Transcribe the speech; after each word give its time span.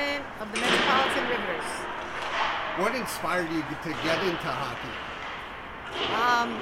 president 0.00 0.24
of 0.40 0.52
the 0.52 0.60
Metropolitan 0.60 1.24
Riveters. 1.28 1.70
What 2.80 2.94
inspired 2.94 3.50
you 3.52 3.60
to 3.60 3.90
get 4.02 4.16
into 4.24 4.48
hockey? 4.48 4.96
Um, 6.16 6.56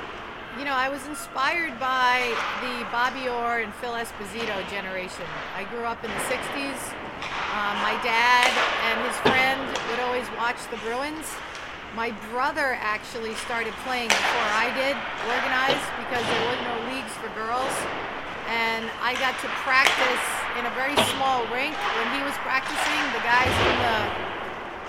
you 0.59 0.65
know, 0.65 0.75
I 0.75 0.89
was 0.89 1.07
inspired 1.07 1.79
by 1.79 2.35
the 2.59 2.83
Bobby 2.91 3.29
Orr 3.29 3.63
and 3.63 3.73
Phil 3.75 3.95
Esposito 3.95 4.59
generation. 4.71 5.27
I 5.55 5.65
grew 5.71 5.85
up 5.85 6.03
in 6.03 6.11
the 6.11 6.25
60s. 6.27 6.81
Um, 7.55 7.75
my 7.87 7.95
dad 8.03 8.51
and 8.91 8.97
his 9.07 9.17
friend 9.23 9.61
would 9.91 10.01
always 10.03 10.27
watch 10.35 10.59
the 10.75 10.79
Bruins. 10.83 11.31
My 11.95 12.11
brother 12.35 12.77
actually 12.83 13.35
started 13.47 13.73
playing 13.87 14.09
before 14.09 14.51
I 14.59 14.75
did, 14.75 14.99
organized, 15.31 15.87
because 16.03 16.25
there 16.27 16.45
were 16.51 16.61
no 16.67 16.77
leagues 16.91 17.15
for 17.23 17.31
girls. 17.39 17.75
And 18.51 18.91
I 19.01 19.15
got 19.21 19.39
to 19.41 19.49
practice 19.63 20.38
in 20.59 20.67
a 20.67 20.75
very 20.75 20.99
small 21.15 21.47
rink 21.55 21.79
when 21.79 22.09
he 22.11 22.21
was 22.27 22.35
practicing. 22.43 23.03
The 23.15 23.23
guys 23.23 23.53
from 23.63 23.79
the 23.79 23.99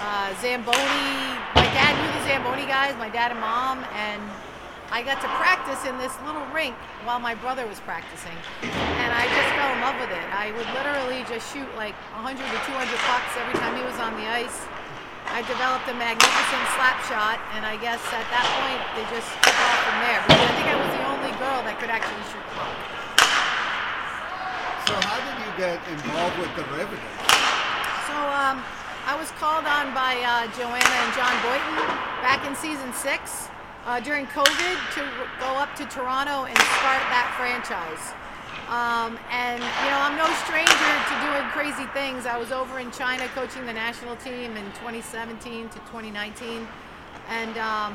uh, 0.01 0.29
Zamboni, 0.41 1.37
my 1.53 1.69
dad 1.77 1.93
knew 1.93 2.09
the 2.09 2.25
Zamboni 2.25 2.65
guys, 2.65 2.97
my 2.97 3.09
dad 3.09 3.29
and 3.29 3.37
mom, 3.39 3.85
and 3.93 4.17
I 4.89 5.05
got 5.05 5.21
to 5.21 5.29
practice 5.37 5.85
in 5.85 5.93
this 6.01 6.09
little 6.25 6.41
rink 6.49 6.73
while 7.05 7.21
my 7.21 7.37
brother 7.37 7.69
was 7.69 7.77
practicing. 7.85 8.33
And 8.65 9.13
I 9.13 9.29
just 9.29 9.49
fell 9.53 9.69
in 9.77 9.79
love 9.85 9.97
with 10.01 10.09
it. 10.09 10.25
I 10.33 10.49
would 10.57 10.65
literally 10.73 11.21
just 11.29 11.45
shoot 11.53 11.69
like 11.77 11.93
100 12.17 12.33
to 12.33 12.59
200 12.65 12.89
pucks 13.05 13.31
every 13.37 13.53
time 13.61 13.77
he 13.77 13.85
was 13.85 13.97
on 14.01 14.17
the 14.17 14.25
ice. 14.25 14.65
I 15.29 15.45
developed 15.45 15.85
a 15.85 15.93
magnificent 15.93 16.65
slap 16.73 16.97
shot, 17.05 17.37
and 17.53 17.61
I 17.61 17.77
guess 17.77 18.01
at 18.09 18.25
that 18.33 18.47
point 18.57 18.81
they 18.97 19.05
just 19.13 19.29
took 19.45 19.53
off 19.53 19.79
from 19.85 19.97
there. 20.01 20.17
Because 20.25 20.41
I 20.41 20.51
think 20.57 20.67
I 20.73 20.77
was 20.81 20.91
the 20.97 21.05
only 21.13 21.33
girl 21.37 21.61
that 21.61 21.77
could 21.77 21.93
actually 21.93 22.25
shoot 22.33 22.41
puck. 22.57 22.98
So 24.89 24.97
how 25.05 25.21
did 25.21 25.37
you 25.45 25.51
get 25.53 25.77
involved 25.85 26.33
with 26.41 26.49
the 26.57 26.65
Riveters? 26.73 26.97
So 28.09 28.17
um, 28.33 28.57
I 29.05 29.13
was 29.13 29.29
called 29.37 29.69
on 29.69 29.93
by 29.93 30.17
uh, 30.17 30.49
Joanna 30.57 30.81
and 31.05 31.11
John 31.13 31.29
Boynton 31.45 31.77
back 32.25 32.41
in 32.41 32.57
season 32.57 32.89
six 32.97 33.53
uh, 33.85 34.01
during 34.01 34.25
COVID 34.33 34.77
to 34.97 35.05
go 35.37 35.53
up 35.61 35.77
to 35.77 35.85
Toronto 35.85 36.49
and 36.49 36.57
start 36.81 37.05
that 37.13 37.29
franchise. 37.37 38.01
Um, 38.65 39.21
and 39.29 39.61
you 39.61 39.89
know, 39.93 40.01
I'm 40.01 40.17
no 40.17 40.25
stranger 40.49 40.73
to 40.73 41.13
doing 41.21 41.45
crazy 41.53 41.85
things. 41.93 42.25
I 42.25 42.41
was 42.41 42.49
over 42.49 42.81
in 42.81 42.89
China 42.89 43.29
coaching 43.37 43.69
the 43.69 43.77
national 43.77 44.15
team 44.17 44.57
in 44.57 44.65
2017 44.81 45.69
to 45.69 45.77
2019, 45.93 46.65
and 47.29 47.53
um, 47.61 47.93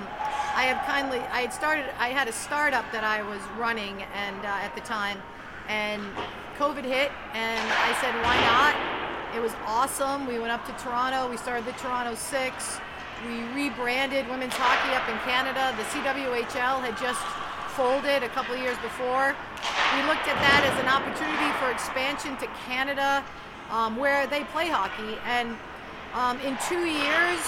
I 0.55 0.71
have 0.71 0.87
kindly 0.87 1.19
I 1.35 1.43
had 1.43 1.53
started 1.53 1.91
I 1.99 2.15
had 2.15 2.29
a 2.31 2.33
startup 2.33 2.87
that 2.95 3.03
I 3.03 3.27
was 3.27 3.43
running 3.59 4.07
and 4.15 4.39
uh, 4.47 4.63
at 4.63 4.79
the 4.79 4.83
time, 4.83 5.19
and 5.67 6.07
COVID 6.55 6.85
hit, 6.85 7.11
and 7.35 7.67
I 7.73 7.97
said, 8.01 8.15
why 8.23 8.39
not? 8.47 8.75
It 9.35 9.43
was 9.43 9.53
awesome. 9.67 10.27
We 10.27 10.39
went 10.39 10.53
up 10.53 10.65
to 10.67 10.73
Toronto. 10.83 11.29
We 11.29 11.37
started 11.37 11.67
the 11.67 11.73
Toronto 11.73 12.15
Six. 12.15 12.79
We 13.27 13.43
rebranded 13.51 14.29
women's 14.29 14.55
hockey 14.55 14.95
up 14.95 15.09
in 15.09 15.19
Canada. 15.27 15.75
The 15.77 15.83
CWHL 15.91 16.79
had 16.79 16.95
just 16.97 17.21
folded 17.75 18.23
a 18.23 18.29
couple 18.29 18.55
years 18.57 18.79
before. 18.79 19.35
We 19.99 20.01
looked 20.07 20.31
at 20.31 20.39
that 20.39 20.63
as 20.63 20.79
an 20.79 20.87
opportunity 20.87 21.51
for 21.59 21.75
expansion 21.75 22.37
to 22.39 22.47
Canada, 22.67 23.25
um, 23.71 23.97
where 23.97 24.29
they 24.29 24.45
play 24.55 24.69
hockey. 24.69 25.19
And 25.27 25.59
um, 26.15 26.39
in 26.47 26.55
two 26.71 26.87
years, 26.87 27.43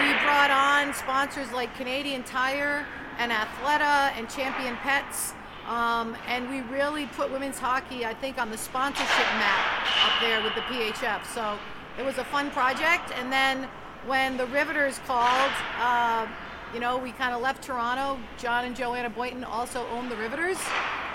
we 0.00 0.08
brought 0.24 0.48
on 0.48 0.94
sponsors 0.94 1.52
like 1.52 1.74
Canadian 1.76 2.22
Tire 2.22 2.86
and 3.18 3.30
Athleta 3.32 4.16
and 4.16 4.30
Champion 4.30 4.76
Pets. 4.76 5.34
Um, 5.66 6.16
and 6.28 6.48
we 6.48 6.60
really 6.72 7.06
put 7.06 7.30
women's 7.30 7.58
hockey, 7.58 8.06
I 8.06 8.14
think, 8.14 8.38
on 8.38 8.50
the 8.50 8.58
sponsorship 8.58 9.26
map 9.34 9.66
up 10.06 10.20
there 10.20 10.40
with 10.42 10.54
the 10.54 10.60
PHF. 10.62 11.26
So 11.34 11.58
it 11.98 12.04
was 12.04 12.18
a 12.18 12.24
fun 12.24 12.50
project. 12.50 13.10
And 13.18 13.32
then 13.32 13.68
when 14.06 14.36
the 14.36 14.46
Riveters 14.46 15.00
called, 15.06 15.52
uh, 15.80 16.26
you 16.72 16.78
know, 16.78 16.98
we 16.98 17.10
kind 17.12 17.34
of 17.34 17.42
left 17.42 17.64
Toronto. 17.64 18.18
John 18.38 18.64
and 18.64 18.76
Joanna 18.76 19.10
Boynton 19.10 19.42
also 19.42 19.86
own 19.88 20.08
the 20.08 20.16
Riveters. 20.16 20.58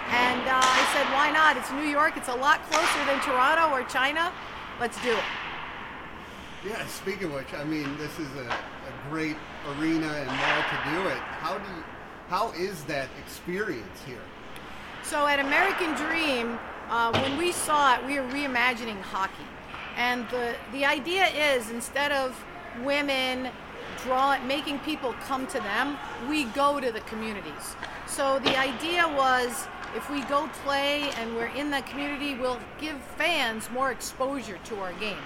And 0.10 0.42
uh, 0.42 0.60
I 0.60 0.90
said, 0.92 1.06
why 1.14 1.32
not? 1.32 1.56
It's 1.56 1.72
New 1.72 1.90
York. 1.90 2.18
It's 2.18 2.28
a 2.28 2.36
lot 2.36 2.62
closer 2.70 3.06
than 3.06 3.22
Toronto 3.22 3.74
or 3.74 3.84
China. 3.88 4.34
Let's 4.82 5.02
do 5.02 5.12
it. 5.12 5.24
Yeah, 6.66 6.86
speaking 6.88 7.28
of 7.28 7.34
which, 7.34 7.54
I 7.54 7.64
mean, 7.64 7.98
this 7.98 8.20
is 8.20 8.28
a, 8.36 8.48
a 8.50 9.10
great 9.10 9.38
arena 9.78 10.08
and 10.08 10.28
mall 10.28 10.64
to 10.70 10.92
do 10.92 11.08
it. 11.08 11.18
How 11.40 11.58
do 11.58 11.70
you, 11.74 11.84
how 12.28 12.52
is 12.52 12.84
that 12.84 13.08
experience 13.26 14.02
here? 14.06 14.22
So 15.04 15.28
at 15.28 15.40
American 15.40 15.94
Dream, 15.96 16.60
uh, 16.90 17.12
when 17.22 17.38
we 17.38 17.52
saw 17.52 17.96
it, 17.96 18.06
we 18.06 18.20
were 18.20 18.28
reimagining 18.28 19.02
hockey. 19.02 19.48
And 19.98 20.28
the, 20.30 20.56
the 20.72 20.86
idea 20.86 21.28
is 21.28 21.70
instead 21.70 22.12
of 22.12 22.42
women 22.84 23.50
draw 24.04 24.38
making 24.46 24.80
people 24.80 25.14
come 25.28 25.46
to 25.48 25.60
them 25.60 25.98
we 26.30 26.46
go 26.46 26.80
to 26.80 26.92
the 26.92 27.02
communities. 27.02 27.76
So 28.08 28.40
the 28.40 28.58
idea 28.58 29.08
was 29.08 29.68
if 29.96 30.10
we 30.10 30.22
go 30.22 30.50
play 30.64 31.12
and 31.18 31.36
we're 31.36 31.54
in 31.56 31.70
the 31.70 31.82
community 31.84 32.36
we'll 32.36 32.60
give 32.80 32.98
fans 33.18 33.70
more 33.72 33.92
exposure 33.92 34.58
to 34.66 34.80
our 34.80 34.94
game. 34.94 35.18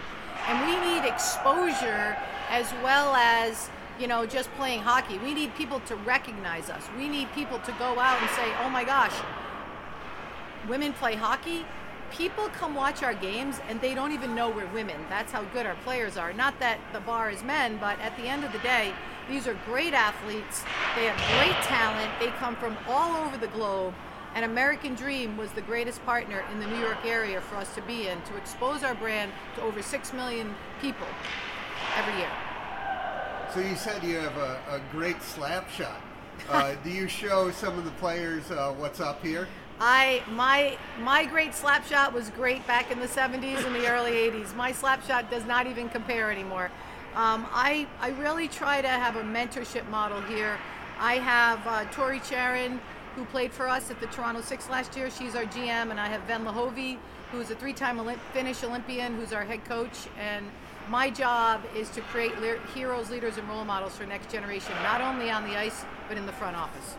And 0.48 0.68
we 0.68 0.76
need 0.92 1.08
exposure 1.08 2.18
as 2.50 2.72
well 2.84 3.16
as 3.16 3.70
you 4.00 4.08
know 4.08 4.26
just 4.26 4.52
playing 4.56 4.82
hockey. 4.82 5.20
We 5.20 5.34
need 5.34 5.56
people 5.56 5.80
to 5.82 5.96
recognize 5.96 6.70
us. 6.70 6.88
We 6.98 7.08
need 7.08 7.32
people 7.34 7.60
to 7.60 7.72
go 7.74 8.00
out 8.00 8.20
and 8.20 8.30
say 8.32 8.52
oh 8.62 8.70
my 8.70 8.84
gosh 8.84 9.14
women 10.68 10.94
play 10.94 11.16
hockey 11.16 11.66
people 12.12 12.48
come 12.50 12.76
watch 12.76 13.04
our 13.04 13.14
games 13.14 13.60
and 13.68 13.82
they 13.82 13.94
don't 13.94 14.12
even 14.12 14.36
know 14.36 14.50
we're 14.50 14.68
women. 14.68 14.96
That's 15.10 15.32
how 15.32 15.44
good 15.46 15.66
our 15.66 15.76
players 15.84 16.18
are. 16.18 16.34
Not 16.34 16.60
that 16.60 16.80
the 16.94 17.00
bar 17.02 17.30
is 17.30 17.44
men, 17.44 17.78
but 17.80 18.00
at 18.00 18.16
the 18.18 18.24
end 18.24 18.44
of 18.44 18.52
the 18.54 18.60
day, 18.60 18.94
these 19.30 19.48
are 19.48 19.58
great 19.66 19.94
athletes. 19.94 20.64
They 20.96 21.06
have 21.06 21.18
great 21.40 21.62
talent. 21.66 22.12
They 22.20 22.28
come 22.40 22.56
from 22.56 22.78
all 22.88 23.26
over 23.26 23.38
the 23.38 23.48
globe. 23.48 23.94
And 24.34 24.46
American 24.46 24.96
Dream 24.96 25.38
was 25.38 25.52
the 25.52 25.62
greatest 25.62 26.06
partner 26.06 26.44
in 26.52 26.60
the 26.60 26.68
New 26.68 26.80
York 26.80 27.06
area 27.06 27.40
for 27.42 27.56
us 27.56 27.74
to 27.76 27.82
be 27.82 28.08
in 28.08 28.22
to 28.24 28.36
expose 28.36 28.84
our 28.84 28.96
brand 28.96 29.32
to 29.56 29.62
over 29.62 29.82
6 29.82 30.14
million 30.14 30.54
people 30.82 31.08
every 31.98 32.18
year. 32.18 32.32
So 33.54 33.62
you 33.62 33.76
said 33.76 34.04
you 34.04 34.18
have 34.18 34.36
a, 34.36 34.60
a 34.70 34.82
great 34.92 35.22
slap 35.22 35.70
shot. 35.70 36.02
Uh, 36.50 36.76
do 36.84 36.90
you 36.90 37.08
show 37.08 37.50
some 37.52 37.78
of 37.78 37.86
the 37.86 37.92
players 37.92 38.52
uh, 38.52 38.74
what's 38.78 39.00
up 39.00 39.24
here? 39.24 39.48
I 39.80 40.24
my 40.32 40.78
my 41.02 41.26
great 41.26 41.54
slap 41.54 41.86
shot 41.86 42.14
was 42.14 42.30
great 42.30 42.66
back 42.66 42.92
in 42.92 43.00
the 43.00 43.08
70s 43.08 43.66
and 43.66 43.76
the 43.76 43.88
early 43.88 44.12
80s. 44.14 44.56
My 44.56 44.72
slap 44.72 45.06
shot 45.06 45.30
does 45.30 45.46
not 45.46 45.68
even 45.68 45.90
compare 45.90 46.32
anymore. 46.32 46.72
Um, 47.16 47.46
I 47.52 47.88
I 48.00 48.10
really 48.12 48.48
try 48.48 48.82
to 48.82 48.88
have 48.88 49.16
a 49.18 49.24
mentorship 49.24 49.88
model 49.90 50.22
here. 50.22 50.58
I 51.00 51.16
have 51.16 51.66
uh, 51.68 51.86
Tori 51.92 52.20
Charron, 52.20 52.80
who 53.16 53.26
played 53.26 53.52
for 53.52 53.68
us 53.68 53.92
at 53.92 54.00
the 54.00 54.08
Toronto 54.08 54.42
Six 54.42 54.70
last 54.70 54.96
year. 54.96 55.10
She's 55.10 55.36
our 55.36 55.44
GM, 55.44 55.92
and 55.92 56.00
I 56.00 56.08
have 56.08 56.22
Venla 56.28 56.54
Hovi, 56.54 56.98
who's 57.32 57.52
a 57.52 57.56
three-time 57.56 57.98
Olymp- 57.98 58.20
Finnish 58.34 58.64
Olympian, 58.64 59.16
who's 59.16 59.34
our 59.34 59.44
head 59.44 59.66
coach. 59.66 60.08
And 60.18 60.46
my 60.90 61.10
job 61.10 61.62
is 61.76 61.90
to 61.90 62.02
create 62.02 62.40
le- 62.40 62.60
heroes, 62.74 63.10
leaders, 63.10 63.38
and 63.38 63.48
role 63.50 63.66
models 63.66 63.98
for 63.98 64.06
next 64.06 64.32
generation, 64.32 64.74
not 64.84 65.02
only 65.02 65.30
on 65.30 65.44
the 65.46 65.58
ice 65.58 65.84
but 66.08 66.18
in 66.18 66.26
the 66.26 66.32
front 66.34 66.56
office. 66.56 66.96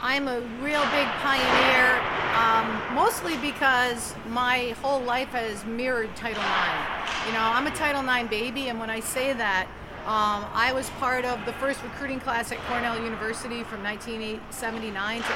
I'm 0.00 0.28
a 0.28 0.40
real 0.62 0.82
big 0.92 1.08
pioneer, 1.22 2.00
um, 2.36 2.94
mostly 2.94 3.36
because 3.38 4.14
my 4.28 4.74
whole 4.82 5.00
life 5.00 5.28
has 5.28 5.64
mirrored 5.64 6.14
Title 6.14 6.42
IX. 6.42 7.26
You 7.26 7.32
know, 7.32 7.40
I'm 7.40 7.66
a 7.66 7.70
Title 7.70 8.06
IX 8.06 8.28
baby, 8.28 8.68
and 8.68 8.78
when 8.78 8.90
I 8.90 9.00
say 9.00 9.32
that, 9.32 9.66
um, 10.04 10.44
I 10.52 10.72
was 10.72 10.90
part 11.00 11.24
of 11.24 11.44
the 11.46 11.52
first 11.54 11.82
recruiting 11.82 12.20
class 12.20 12.52
at 12.52 12.58
Cornell 12.68 13.02
University 13.02 13.64
from 13.64 13.82
1979 13.82 15.22
to 15.22 15.28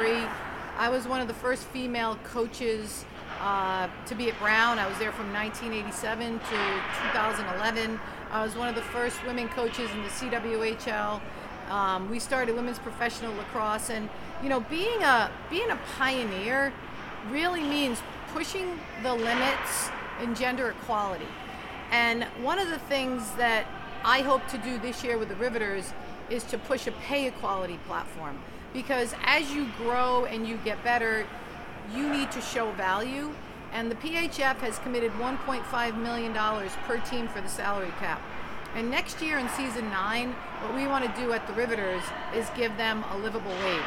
83. 0.00 0.28
I 0.76 0.88
was 0.90 1.06
one 1.06 1.20
of 1.20 1.28
the 1.28 1.34
first 1.34 1.64
female 1.64 2.18
coaches 2.24 3.04
uh, 3.40 3.88
to 4.06 4.14
be 4.14 4.28
at 4.28 4.38
Brown. 4.40 4.78
I 4.78 4.88
was 4.88 4.98
there 4.98 5.12
from 5.12 5.32
1987 5.32 6.38
to 6.38 6.44
2011. 6.44 8.00
I 8.30 8.44
was 8.44 8.56
one 8.56 8.68
of 8.68 8.74
the 8.74 8.82
first 8.82 9.24
women 9.24 9.48
coaches 9.48 9.88
in 9.92 10.02
the 10.02 10.08
CWHL. 10.08 11.20
Um, 11.70 12.10
we 12.10 12.18
started 12.18 12.54
women's 12.54 12.78
professional 12.78 13.34
lacrosse, 13.34 13.90
and 13.90 14.08
you 14.42 14.48
know, 14.48 14.60
being 14.60 15.02
a 15.02 15.30
being 15.50 15.70
a 15.70 15.78
pioneer 15.96 16.72
really 17.30 17.62
means 17.62 18.00
pushing 18.32 18.78
the 19.02 19.14
limits 19.14 19.90
in 20.22 20.34
gender 20.34 20.70
equality. 20.70 21.28
And 21.90 22.24
one 22.42 22.58
of 22.58 22.68
the 22.68 22.78
things 22.78 23.30
that 23.32 23.66
I 24.04 24.20
hope 24.20 24.46
to 24.48 24.58
do 24.58 24.78
this 24.78 25.02
year 25.02 25.18
with 25.18 25.28
the 25.28 25.36
Riveters 25.36 25.92
is 26.30 26.44
to 26.44 26.58
push 26.58 26.86
a 26.86 26.92
pay 26.92 27.26
equality 27.26 27.78
platform 27.86 28.38
because 28.72 29.14
as 29.24 29.50
you 29.52 29.66
grow 29.78 30.26
and 30.26 30.46
you 30.46 30.58
get 30.58 30.82
better, 30.84 31.26
you 31.94 32.08
need 32.10 32.30
to 32.32 32.40
show 32.40 32.70
value. 32.72 33.34
And 33.72 33.90
the 33.90 33.96
PHF 33.96 34.56
has 34.56 34.78
committed 34.78 35.12
$1.5 35.12 36.02
million 36.02 36.32
per 36.86 36.98
team 37.00 37.28
for 37.28 37.40
the 37.40 37.48
salary 37.48 37.92
cap. 37.98 38.20
And 38.74 38.90
next 38.90 39.22
year 39.22 39.38
in 39.38 39.48
season 39.50 39.88
nine, 39.90 40.32
what 40.60 40.74
we 40.74 40.86
want 40.86 41.04
to 41.04 41.20
do 41.20 41.32
at 41.32 41.46
the 41.46 41.52
Riveters 41.54 42.02
is 42.34 42.48
give 42.56 42.76
them 42.76 43.04
a 43.10 43.18
livable 43.18 43.54
wage. 43.64 43.82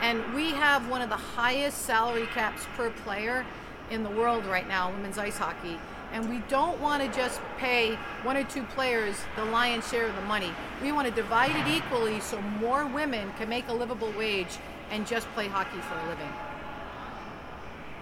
And 0.00 0.34
we 0.34 0.50
have 0.50 0.88
one 0.88 1.02
of 1.02 1.08
the 1.08 1.16
highest 1.16 1.82
salary 1.82 2.26
caps 2.26 2.66
per 2.76 2.90
player 2.90 3.46
in 3.90 4.02
the 4.02 4.10
world 4.10 4.44
right 4.46 4.66
now, 4.66 4.90
women's 4.90 5.18
ice 5.18 5.38
hockey. 5.38 5.78
And 6.12 6.28
we 6.28 6.42
don't 6.48 6.80
want 6.80 7.02
to 7.02 7.18
just 7.18 7.40
pay 7.58 7.94
one 8.22 8.36
or 8.36 8.44
two 8.44 8.62
players 8.62 9.16
the 9.36 9.44
lion's 9.44 9.88
share 9.88 10.06
of 10.06 10.14
the 10.14 10.22
money. 10.22 10.52
We 10.82 10.92
want 10.92 11.08
to 11.08 11.14
divide 11.14 11.50
it 11.56 11.66
equally 11.68 12.20
so 12.20 12.40
more 12.40 12.86
women 12.86 13.32
can 13.38 13.48
make 13.48 13.68
a 13.68 13.72
livable 13.72 14.12
wage 14.12 14.58
and 14.90 15.06
just 15.06 15.26
play 15.34 15.48
hockey 15.48 15.78
for 15.78 15.98
a 15.98 16.08
living. 16.08 16.28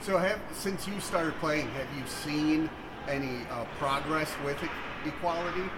So, 0.02 0.18
have 0.18 0.40
since 0.52 0.88
you 0.88 0.98
started 1.00 1.34
playing, 1.38 1.68
have 1.70 1.86
you 1.96 2.04
seen 2.06 2.68
any 3.08 3.46
uh, 3.50 3.64
progress 3.78 4.30
with 4.44 4.58
equality? 5.06 5.70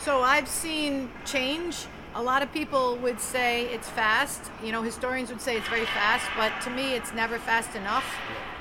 So 0.00 0.22
I've 0.22 0.48
seen 0.48 1.10
change. 1.26 1.84
A 2.14 2.22
lot 2.22 2.42
of 2.42 2.50
people 2.54 2.96
would 3.02 3.20
say 3.20 3.66
it's 3.66 3.86
fast. 3.86 4.50
You 4.64 4.72
know, 4.72 4.80
historians 4.80 5.28
would 5.28 5.42
say 5.42 5.58
it's 5.58 5.68
very 5.68 5.84
fast, 5.84 6.24
but 6.38 6.58
to 6.62 6.70
me, 6.70 6.94
it's 6.94 7.12
never 7.12 7.38
fast 7.38 7.76
enough 7.76 8.06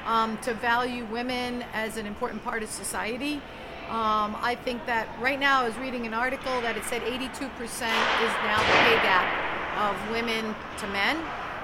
um, 0.05 0.37
to 0.39 0.53
value 0.53 1.05
women 1.05 1.63
as 1.71 1.95
an 1.95 2.05
important 2.05 2.43
part 2.43 2.61
of 2.61 2.69
society. 2.69 3.35
Um, 3.87 4.35
I 4.43 4.57
think 4.65 4.85
that 4.85 5.07
right 5.21 5.39
now 5.39 5.61
I 5.61 5.65
was 5.65 5.77
reading 5.77 6.05
an 6.05 6.13
article 6.13 6.59
that 6.59 6.75
it 6.75 6.83
said 6.83 7.03
82% 7.03 7.23
is 7.23 8.33
now 8.43 8.59
the 8.59 8.75
pay 8.83 8.99
gap 9.01 9.25
of 9.79 10.11
women 10.11 10.53
to 10.79 10.87
men. 10.87 11.15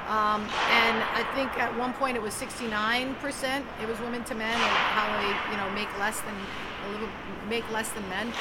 Um, 0.08 0.48
and 0.72 1.04
I 1.18 1.28
think 1.36 1.52
at 1.60 1.76
one 1.78 1.92
point 1.94 2.16
it 2.16 2.22
was 2.22 2.34
69%. 2.34 3.66
It 3.82 3.88
was 3.90 4.00
women 4.00 4.24
to 4.24 4.36
men, 4.36 4.54
and 4.54 4.76
how 4.96 5.06
they, 5.20 5.52
you 5.52 5.58
know, 5.58 5.70
make 5.76 5.90
less 6.00 6.22
than 6.22 6.36
a 6.86 6.92
little, 6.92 7.10
make 7.50 7.70
less 7.72 7.90
than 7.92 8.08
men. 8.10 8.32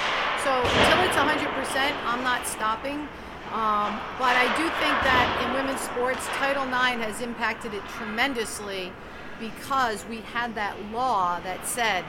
So 0.44 0.52
until 0.52 1.00
it's 1.04 1.16
100%, 1.16 1.96
I'm 2.04 2.22
not 2.22 2.46
stopping. 2.46 3.08
Um, 3.52 4.00
but 4.18 4.34
I 4.34 4.46
do 4.56 4.64
think 4.82 4.96
that 5.06 5.46
in 5.46 5.54
women's 5.54 5.80
sports, 5.80 6.26
Title 6.34 6.64
IX 6.64 7.00
has 7.04 7.20
impacted 7.20 7.72
it 7.72 7.82
tremendously 7.96 8.92
because 9.38 10.04
we 10.06 10.18
had 10.18 10.54
that 10.54 10.76
law 10.90 11.38
that 11.40 11.66
said 11.66 12.04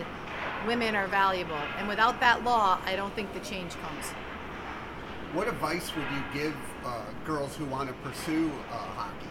women 0.66 0.96
are 0.96 1.08
valuable. 1.08 1.60
And 1.78 1.88
without 1.88 2.20
that 2.20 2.44
law, 2.44 2.80
I 2.86 2.96
don't 2.96 3.14
think 3.14 3.34
the 3.34 3.42
change 3.42 3.74
comes. 3.74 4.06
What 5.34 5.48
advice 5.48 5.94
would 5.96 6.06
you 6.06 6.24
give 6.34 6.56
uh, 6.86 7.04
girls 7.26 7.56
who 7.56 7.66
want 7.66 7.90
to 7.90 7.96
pursue 7.96 8.52
uh, 8.72 8.78
hockey? 8.78 9.28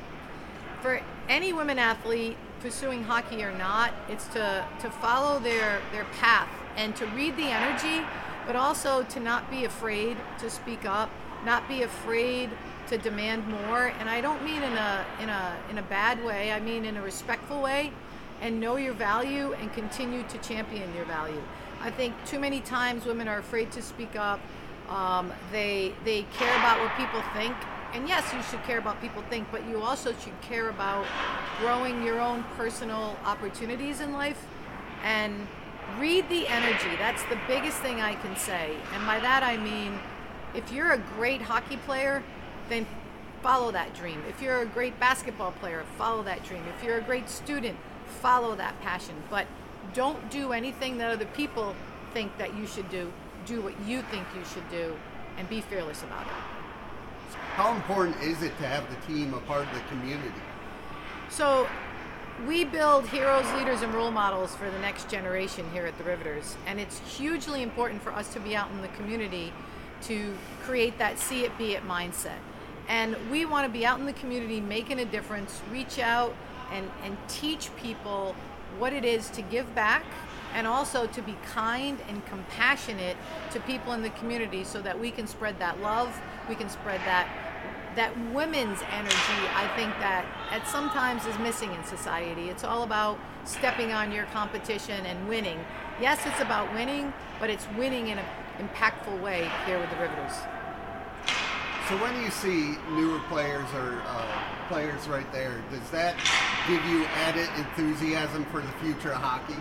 For 0.82 1.00
any 1.28 1.52
women 1.52 1.78
athlete 1.78 2.36
pursuing 2.60 3.02
hockey 3.02 3.42
or 3.42 3.52
not, 3.56 3.92
it's 4.08 4.26
to, 4.28 4.64
to 4.80 4.90
follow 4.90 5.40
their, 5.40 5.80
their 5.92 6.04
path 6.20 6.48
and 6.76 6.94
to 6.96 7.06
read 7.06 7.36
the 7.36 7.44
energy, 7.44 8.04
but 8.46 8.56
also 8.56 9.02
to 9.04 9.20
not 9.20 9.50
be 9.50 9.64
afraid 9.64 10.16
to 10.38 10.50
speak 10.50 10.84
up, 10.84 11.10
not 11.44 11.66
be 11.68 11.82
afraid 11.82 12.50
to 12.88 12.98
demand 12.98 13.46
more. 13.48 13.92
And 13.98 14.08
I 14.08 14.20
don't 14.20 14.42
mean 14.44 14.62
in 14.62 14.72
a 14.72 15.04
in 15.20 15.28
a 15.28 15.56
in 15.70 15.78
a 15.78 15.82
bad 15.82 16.22
way. 16.24 16.52
I 16.52 16.60
mean 16.60 16.84
in 16.84 16.96
a 16.96 17.02
respectful 17.02 17.62
way, 17.62 17.92
and 18.40 18.60
know 18.60 18.76
your 18.76 18.94
value 18.94 19.52
and 19.54 19.72
continue 19.72 20.22
to 20.24 20.38
champion 20.38 20.94
your 20.94 21.06
value. 21.06 21.42
I 21.80 21.90
think 21.90 22.14
too 22.24 22.38
many 22.38 22.60
times 22.60 23.04
women 23.04 23.28
are 23.28 23.38
afraid 23.38 23.70
to 23.72 23.82
speak 23.82 24.16
up. 24.16 24.40
Um, 24.88 25.32
they 25.50 25.94
they 26.04 26.22
care 26.38 26.54
about 26.58 26.80
what 26.80 26.94
people 26.96 27.22
think, 27.34 27.54
and 27.94 28.08
yes, 28.08 28.32
you 28.34 28.42
should 28.42 28.62
care 28.64 28.78
about 28.78 29.00
people 29.00 29.22
think, 29.30 29.48
but 29.50 29.66
you 29.68 29.80
also 29.80 30.12
should 30.12 30.38
care 30.42 30.68
about 30.68 31.06
growing 31.60 32.02
your 32.02 32.20
own 32.20 32.44
personal 32.56 33.16
opportunities 33.24 34.00
in 34.00 34.12
life 34.12 34.46
and 35.02 35.46
read 35.98 36.28
the 36.28 36.46
energy. 36.48 36.96
That's 36.98 37.22
the 37.24 37.38
biggest 37.46 37.78
thing 37.78 38.00
I 38.00 38.14
can 38.14 38.36
say. 38.36 38.76
And 38.94 39.06
by 39.06 39.20
that 39.20 39.42
I 39.42 39.56
mean 39.56 39.98
if 40.54 40.72
you're 40.72 40.92
a 40.92 40.98
great 41.16 41.42
hockey 41.42 41.76
player, 41.78 42.22
then 42.68 42.86
follow 43.42 43.72
that 43.72 43.94
dream. 43.94 44.22
If 44.28 44.40
you're 44.40 44.62
a 44.62 44.66
great 44.66 44.98
basketball 44.98 45.52
player, 45.52 45.84
follow 45.98 46.22
that 46.22 46.44
dream. 46.44 46.62
If 46.76 46.84
you're 46.84 46.98
a 46.98 47.02
great 47.02 47.28
student, 47.28 47.76
follow 48.22 48.54
that 48.56 48.80
passion. 48.80 49.14
But 49.28 49.46
don't 49.92 50.30
do 50.30 50.52
anything 50.52 50.96
that 50.98 51.12
other 51.12 51.26
people 51.26 51.74
think 52.12 52.36
that 52.38 52.56
you 52.56 52.66
should 52.66 52.88
do. 52.88 53.12
Do 53.46 53.60
what 53.60 53.74
you 53.86 54.02
think 54.02 54.26
you 54.34 54.44
should 54.44 54.68
do 54.70 54.96
and 55.36 55.48
be 55.48 55.60
fearless 55.60 56.02
about 56.02 56.26
it. 56.26 56.32
How 57.54 57.74
important 57.74 58.20
is 58.22 58.42
it 58.42 58.56
to 58.58 58.66
have 58.66 58.88
the 58.88 59.12
team 59.12 59.34
a 59.34 59.40
part 59.40 59.66
of 59.66 59.74
the 59.74 59.80
community? 59.88 60.30
So 61.28 61.68
we 62.46 62.64
build 62.64 63.06
heroes, 63.08 63.50
leaders, 63.54 63.82
and 63.82 63.94
role 63.94 64.10
models 64.10 64.54
for 64.54 64.68
the 64.70 64.78
next 64.80 65.08
generation 65.08 65.70
here 65.72 65.86
at 65.86 65.96
the 65.98 66.04
Riveters. 66.04 66.56
And 66.66 66.80
it's 66.80 66.98
hugely 66.98 67.62
important 67.62 68.02
for 68.02 68.12
us 68.12 68.32
to 68.34 68.40
be 68.40 68.56
out 68.56 68.70
in 68.70 68.82
the 68.82 68.88
community 68.88 69.52
to 70.02 70.34
create 70.64 70.98
that 70.98 71.18
see 71.18 71.44
it, 71.44 71.56
be 71.56 71.74
it 71.74 71.86
mindset. 71.86 72.38
And 72.88 73.16
we 73.30 73.46
want 73.46 73.66
to 73.66 73.72
be 73.72 73.86
out 73.86 73.98
in 73.98 74.06
the 74.06 74.12
community 74.12 74.60
making 74.60 74.98
a 74.98 75.04
difference, 75.04 75.62
reach 75.72 75.98
out 75.98 76.34
and, 76.72 76.90
and 77.02 77.16
teach 77.28 77.74
people 77.76 78.34
what 78.78 78.92
it 78.92 79.04
is 79.04 79.30
to 79.30 79.42
give 79.42 79.72
back 79.74 80.04
and 80.52 80.66
also 80.66 81.06
to 81.06 81.22
be 81.22 81.36
kind 81.46 81.98
and 82.08 82.24
compassionate 82.26 83.16
to 83.52 83.60
people 83.60 83.92
in 83.92 84.02
the 84.02 84.10
community 84.10 84.64
so 84.64 84.82
that 84.82 84.98
we 84.98 85.10
can 85.10 85.26
spread 85.26 85.58
that 85.58 85.80
love, 85.80 86.20
we 86.48 86.54
can 86.54 86.68
spread 86.68 87.00
that 87.00 87.28
that 87.96 88.12
women's 88.32 88.80
energy 88.90 89.40
I 89.54 89.70
think 89.76 89.92
that 90.00 90.24
at 90.50 90.66
sometimes 90.66 91.26
is 91.26 91.38
missing 91.38 91.72
in 91.72 91.84
society. 91.84 92.48
It's 92.48 92.64
all 92.64 92.82
about 92.82 93.18
stepping 93.44 93.92
on 93.92 94.10
your 94.10 94.24
competition 94.26 95.06
and 95.06 95.28
winning. 95.28 95.58
Yes, 96.00 96.20
it's 96.26 96.40
about 96.40 96.72
winning, 96.74 97.12
but 97.38 97.50
it's 97.50 97.66
winning 97.76 98.08
in 98.08 98.18
an 98.18 98.24
impactful 98.58 99.20
way 99.22 99.48
here 99.66 99.78
with 99.78 99.90
the 99.90 99.96
Riveters. 99.96 100.34
So 101.88 101.98
when 101.98 102.20
you 102.22 102.30
see 102.30 102.76
newer 102.92 103.20
players 103.28 103.68
or 103.74 104.00
uh, 104.06 104.26
players 104.68 105.06
right 105.06 105.30
there, 105.32 105.62
does 105.70 105.90
that 105.90 106.16
give 106.66 106.82
you 106.86 107.04
added 107.04 107.46
enthusiasm 107.58 108.46
for 108.46 108.62
the 108.62 108.72
future 108.82 109.12
of 109.12 109.20
hockey? 109.20 109.56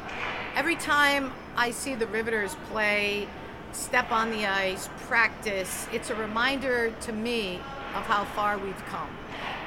Every 0.55 0.77
time 0.77 1.33
I 1.57 1.71
see 1.71 1.95
the 1.95 2.07
Riveters 2.07 2.55
play, 2.69 3.27
step 3.73 4.11
on 4.11 4.31
the 4.31 4.45
ice, 4.45 4.87
practice, 4.99 5.87
it's 5.91 6.11
a 6.11 6.15
reminder 6.15 6.91
to 7.01 7.11
me 7.11 7.59
of 7.95 8.03
how 8.03 8.25
far 8.25 8.57
we've 8.57 8.85
come. 8.85 9.09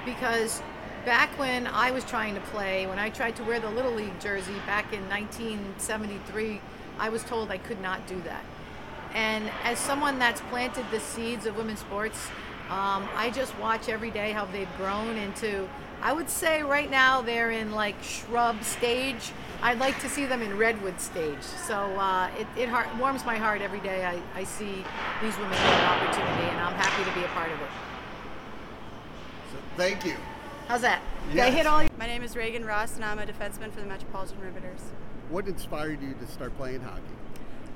Because 0.04 0.62
back 1.04 1.30
when 1.38 1.66
I 1.66 1.90
was 1.90 2.04
trying 2.04 2.34
to 2.34 2.40
play, 2.40 2.86
when 2.86 2.98
I 2.98 3.10
tried 3.10 3.36
to 3.36 3.44
wear 3.44 3.60
the 3.60 3.70
Little 3.70 3.92
League 3.92 4.18
jersey 4.20 4.56
back 4.66 4.92
in 4.92 5.08
1973, 5.08 6.60
I 6.98 7.08
was 7.08 7.22
told 7.24 7.50
I 7.50 7.58
could 7.58 7.80
not 7.80 8.06
do 8.06 8.20
that. 8.22 8.44
And 9.14 9.50
as 9.64 9.78
someone 9.78 10.18
that's 10.18 10.40
planted 10.42 10.84
the 10.90 11.00
seeds 11.00 11.46
of 11.46 11.56
women's 11.56 11.80
sports, 11.80 12.28
um, 12.68 13.08
I 13.14 13.30
just 13.30 13.56
watch 13.58 13.88
every 13.88 14.10
day 14.10 14.32
how 14.32 14.46
they've 14.46 14.68
grown 14.76 15.16
into. 15.16 15.68
I 16.02 16.12
would 16.12 16.28
say 16.28 16.62
right 16.62 16.90
now 16.90 17.22
they're 17.22 17.52
in 17.52 17.72
like 17.72 18.00
shrub 18.02 18.62
stage. 18.62 19.32
I'd 19.62 19.78
like 19.78 19.98
to 20.00 20.08
see 20.08 20.26
them 20.26 20.42
in 20.42 20.58
redwood 20.58 21.00
stage. 21.00 21.40
So 21.40 21.76
uh, 21.76 22.30
it, 22.38 22.46
it 22.56 22.68
heart, 22.68 22.88
warms 22.98 23.24
my 23.24 23.36
heart 23.36 23.62
every 23.62 23.80
day 23.80 24.04
I, 24.04 24.20
I 24.34 24.44
see 24.44 24.84
these 25.22 25.36
women 25.38 25.52
get 25.52 25.60
an 25.62 25.84
opportunity, 25.86 26.48
and 26.50 26.60
I'm 26.60 26.74
happy 26.74 27.08
to 27.08 27.16
be 27.18 27.24
a 27.24 27.28
part 27.28 27.50
of 27.50 27.60
it. 27.60 27.68
Thank 29.76 30.04
you. 30.04 30.14
How's 30.68 30.80
that? 30.82 31.00
Did 31.28 31.36
Yes. 31.36 31.48
I 31.48 31.50
hit 31.50 31.66
all? 31.66 31.82
your- 31.82 31.90
My 31.98 32.06
name 32.06 32.22
is 32.22 32.36
Reagan 32.36 32.64
Ross, 32.64 32.96
and 32.96 33.04
I'm 33.04 33.18
a 33.18 33.26
defenseman 33.26 33.72
for 33.72 33.80
the 33.80 33.86
Metropolitan 33.86 34.40
Riveters. 34.40 34.80
What 35.28 35.46
inspired 35.46 36.00
you 36.02 36.14
to 36.14 36.26
start 36.26 36.56
playing 36.56 36.80
hockey? 36.82 37.02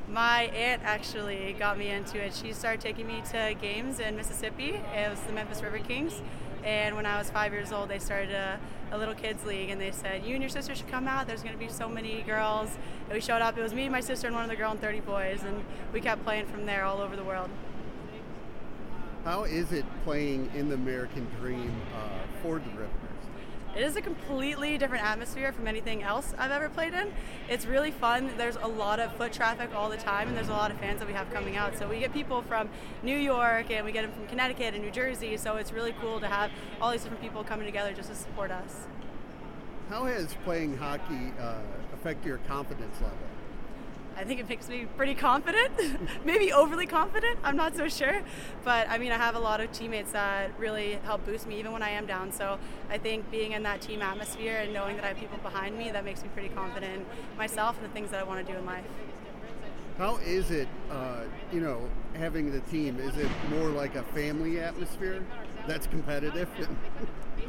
My 0.09 0.45
aunt 0.45 0.83
actually 0.85 1.55
got 1.59 1.79
me 1.79 1.89
into 1.91 2.19
it. 2.21 2.35
She 2.35 2.53
started 2.53 2.81
taking 2.81 3.07
me 3.07 3.23
to 3.33 3.55
games 3.61 4.01
in 4.01 4.17
Mississippi. 4.17 4.81
It 4.95 5.11
was 5.11 5.21
the 5.21 5.33
Memphis 5.33 5.63
River 5.63 5.79
Kings. 5.79 6.21
And 6.65 6.95
when 6.97 7.07
I 7.07 7.17
was 7.19 7.31
five 7.31 7.53
years 7.53 7.73
old, 7.73 7.89
they 7.89 7.99
started 7.99 8.33
a, 8.33 8.59
a 8.93 8.99
little 8.99 9.15
kids 9.15 9.45
league, 9.47 9.71
and 9.71 9.81
they 9.81 9.91
said, 9.93 10.25
"You 10.25 10.35
and 10.35 10.43
your 10.43 10.51
sister 10.51 10.75
should 10.75 10.89
come 10.89 11.09
out. 11.09 11.27
There's 11.27 11.43
going 11.43 11.55
to 11.55 11.59
be 11.59 11.69
so 11.69 11.89
many 11.89 12.21
girls." 12.23 12.77
And 13.07 13.15
we 13.15 13.21
showed 13.21 13.41
up. 13.41 13.57
It 13.57 13.63
was 13.63 13.73
me, 13.73 13.89
my 13.89 14.01
sister, 14.01 14.27
and 14.27 14.35
one 14.37 14.45
of 14.45 14.51
the 14.51 14.57
girl 14.57 14.71
and 14.73 14.81
30 14.81 15.01
boys, 15.01 15.43
and 15.43 15.65
we 15.93 16.01
kept 16.03 16.23
playing 16.25 16.47
from 16.47 16.67
there 16.67 16.85
all 16.85 17.01
over 17.01 17.17
the 17.17 17.25
world. 17.25 17.49
How 19.25 19.45
is 19.45 19.71
it 19.71 19.85
playing 20.05 20.51
in 20.55 20.71
the 20.71 20.77
American 20.77 21.27
Dream 21.39 21.75
uh, 21.95 22.09
for 22.43 22.59
the 22.59 22.71
Riveters? 22.71 22.89
It 23.77 23.83
is 23.83 23.95
a 23.95 24.01
completely 24.01 24.79
different 24.79 25.05
atmosphere 25.05 25.53
from 25.53 25.69
anything 25.69 26.03
else 26.03 26.35
I've 26.39 26.51
ever 26.51 26.71
played 26.71 26.95
in. 26.95 27.13
It's 27.49 27.67
really 27.67 27.91
fun. 27.91 28.31
There's 28.39 28.57
a 28.57 28.67
lot 28.67 28.99
of 28.99 29.15
foot 29.17 29.33
traffic 29.33 29.75
all 29.75 29.91
the 29.91 29.99
time, 29.99 30.29
and 30.29 30.37
there's 30.37 30.49
a 30.49 30.53
lot 30.53 30.71
of 30.71 30.79
fans 30.79 31.01
that 31.01 31.07
we 31.07 31.13
have 31.13 31.31
coming 31.33 31.57
out. 31.57 31.77
So 31.77 31.87
we 31.87 32.01
get 32.01 32.15
people 32.15 32.41
from 32.43 32.71
New 33.03 33.17
York, 33.17 33.71
and 33.71 33.85
we 33.85 33.93
get 33.93 34.03
them 34.03 34.13
from 34.13 34.27
Connecticut 34.27 34.75
and 34.75 34.83
New 34.83 34.91
Jersey. 34.91 35.37
So 35.37 35.57
it's 35.57 35.71
really 35.71 35.95
cool 36.01 36.19
to 36.19 36.27
have 36.27 36.51
all 36.81 36.91
these 36.91 37.03
different 37.03 37.23
people 37.23 37.45
coming 37.45 37.67
together 37.67 37.93
just 37.93 38.09
to 38.09 38.17
support 38.17 38.51
us. 38.51 38.87
How 39.91 40.07
has 40.07 40.35
playing 40.45 40.79
hockey 40.79 41.33
uh, 41.39 41.61
affect 41.93 42.25
your 42.25 42.39
confidence 42.49 42.97
level? 43.03 43.19
I 44.17 44.25
think 44.25 44.41
it 44.41 44.49
makes 44.49 44.69
me 44.69 44.87
pretty 44.97 45.15
confident, 45.15 45.73
maybe 46.25 46.53
overly 46.53 46.87
confident. 46.87 47.39
I'm 47.43 47.57
not 47.57 47.77
so 47.77 47.89
sure, 47.89 48.23
but 48.65 48.89
I 48.89 48.99
mean, 48.99 49.13
I 49.13 49.17
have 49.17 49.35
a 49.35 49.39
lot 49.39 49.61
of 49.61 49.73
teammates 49.73 50.13
that 50.13 50.51
really 50.59 50.99
help 51.05 51.25
boost 51.25 51.47
me 51.47 51.59
even 51.59 51.73
when 51.73 51.83
I 51.83 51.91
am 51.91 52.07
down. 52.07 52.33
So 52.33 52.59
I 52.91 52.99
think 52.99 53.31
being 53.31 53.53
in 53.53 53.63
that 53.63 53.81
team 53.81 54.03
atmosphere 54.03 54.59
and 54.59 54.73
knowing 54.73 54.97
that 54.97 55.05
I 55.05 55.09
have 55.09 55.17
people 55.17 55.39
behind 55.39 55.79
me, 55.79 55.91
that 55.91 56.05
makes 56.05 56.23
me 56.23 56.29
pretty 56.35 56.51
confident 56.51 56.95
in 56.95 57.07
myself 57.39 57.77
and 57.77 57.89
the 57.89 57.93
things 57.93 58.11
that 58.11 58.21
I 58.21 58.25
want 58.25 58.47
to 58.47 58.53
do 58.53 58.59
in 58.59 58.67
life. 58.67 58.85
How 59.97 60.17
is 60.19 60.51
it, 60.51 60.69
uh, 60.91 61.25
you 61.53 61.61
know, 61.61 61.89
having 62.15 62.51
the 62.51 62.61
team? 62.61 62.99
Is 62.99 63.17
it 63.17 63.29
more 63.51 63.69
like 63.69 63.97
a 63.97 64.03
family 64.15 64.59
atmosphere 64.61 65.25
that's 65.67 65.87
competitive? 65.87 66.49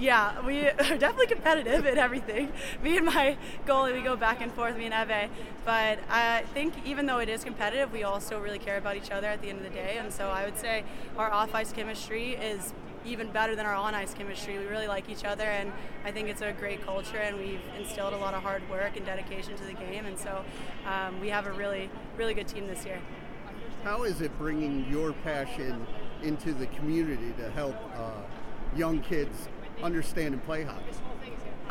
Yeah, 0.01 0.43
we 0.43 0.67
are 0.67 0.97
definitely 0.97 1.27
competitive 1.27 1.85
in 1.85 1.99
everything. 1.99 2.51
Me 2.83 2.97
and 2.97 3.05
my 3.05 3.37
goalie, 3.67 3.93
we 3.93 4.01
go 4.01 4.15
back 4.15 4.41
and 4.41 4.51
forth, 4.51 4.75
me 4.75 4.87
and 4.87 5.11
Eve. 5.11 5.29
But 5.63 5.99
I 6.09 6.43
think 6.55 6.73
even 6.83 7.05
though 7.05 7.19
it 7.19 7.29
is 7.29 7.43
competitive, 7.43 7.93
we 7.93 8.01
also 8.01 8.39
really 8.39 8.57
care 8.57 8.77
about 8.77 8.97
each 8.97 9.11
other 9.11 9.27
at 9.27 9.43
the 9.43 9.49
end 9.49 9.59
of 9.59 9.63
the 9.63 9.69
day. 9.69 9.97
And 9.99 10.11
so 10.11 10.29
I 10.29 10.43
would 10.43 10.57
say 10.57 10.83
our 11.17 11.31
off 11.31 11.53
ice 11.53 11.71
chemistry 11.71 12.31
is 12.31 12.73
even 13.05 13.31
better 13.31 13.55
than 13.55 13.67
our 13.67 13.75
on 13.75 13.93
ice 13.93 14.15
chemistry. 14.15 14.57
We 14.57 14.65
really 14.65 14.87
like 14.87 15.07
each 15.07 15.23
other, 15.23 15.43
and 15.43 15.71
I 16.03 16.11
think 16.11 16.29
it's 16.29 16.41
a 16.41 16.51
great 16.51 16.83
culture, 16.83 17.17
and 17.17 17.37
we've 17.37 17.61
instilled 17.77 18.13
a 18.13 18.17
lot 18.17 18.33
of 18.33 18.41
hard 18.41 18.67
work 18.71 18.97
and 18.97 19.05
dedication 19.05 19.55
to 19.55 19.63
the 19.65 19.73
game. 19.73 20.07
And 20.07 20.17
so 20.17 20.43
um, 20.87 21.21
we 21.21 21.29
have 21.29 21.45
a 21.45 21.51
really, 21.51 21.91
really 22.17 22.33
good 22.33 22.47
team 22.47 22.65
this 22.65 22.85
year. 22.85 22.99
How 23.83 24.03
is 24.03 24.21
it 24.21 24.35
bringing 24.39 24.89
your 24.89 25.13
passion 25.13 25.85
into 26.23 26.53
the 26.53 26.65
community 26.67 27.33
to 27.37 27.51
help 27.51 27.75
uh, 27.95 28.11
young 28.75 29.01
kids 29.01 29.47
understand 29.83 30.33
and 30.33 30.43
play 30.45 30.63
hockey? 30.63 30.83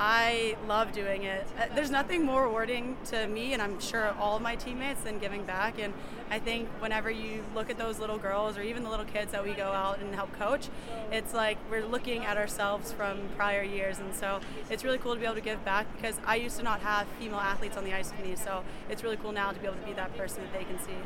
I 0.02 0.56
love 0.66 0.92
doing 0.92 1.24
it. 1.24 1.46
Uh, 1.58 1.66
there's 1.74 1.90
nothing 1.90 2.24
more 2.24 2.44
rewarding 2.44 2.96
to 3.06 3.26
me, 3.26 3.52
and 3.52 3.60
I'm 3.60 3.78
sure 3.80 4.14
all 4.18 4.36
of 4.36 4.42
my 4.42 4.56
teammates, 4.56 5.02
than 5.02 5.18
giving 5.18 5.44
back. 5.44 5.78
And 5.78 5.92
I 6.30 6.38
think 6.38 6.70
whenever 6.78 7.10
you 7.10 7.44
look 7.54 7.68
at 7.68 7.76
those 7.76 7.98
little 7.98 8.16
girls 8.16 8.56
or 8.56 8.62
even 8.62 8.82
the 8.82 8.88
little 8.88 9.04
kids 9.04 9.32
that 9.32 9.44
we 9.44 9.52
go 9.52 9.64
out 9.64 9.98
and 9.98 10.14
help 10.14 10.32
coach, 10.38 10.70
it's 11.12 11.34
like 11.34 11.58
we're 11.70 11.84
looking 11.84 12.24
at 12.24 12.38
ourselves 12.38 12.92
from 12.92 13.28
prior 13.36 13.62
years. 13.62 13.98
And 13.98 14.14
so 14.14 14.40
it's 14.70 14.84
really 14.84 14.96
cool 14.96 15.12
to 15.12 15.20
be 15.20 15.26
able 15.26 15.34
to 15.34 15.42
give 15.42 15.62
back 15.66 15.86
because 15.96 16.18
I 16.24 16.36
used 16.36 16.56
to 16.56 16.62
not 16.62 16.80
have 16.80 17.06
female 17.18 17.40
athletes 17.40 17.76
on 17.76 17.84
the 17.84 17.92
ice 17.92 18.10
with 18.10 18.26
me. 18.26 18.36
So 18.36 18.64
it's 18.88 19.02
really 19.04 19.18
cool 19.18 19.32
now 19.32 19.52
to 19.52 19.60
be 19.60 19.66
able 19.66 19.76
to 19.76 19.84
be 19.84 19.92
that 19.92 20.16
person 20.16 20.44
that 20.44 20.58
they 20.58 20.64
can 20.64 20.78
see. 20.78 20.96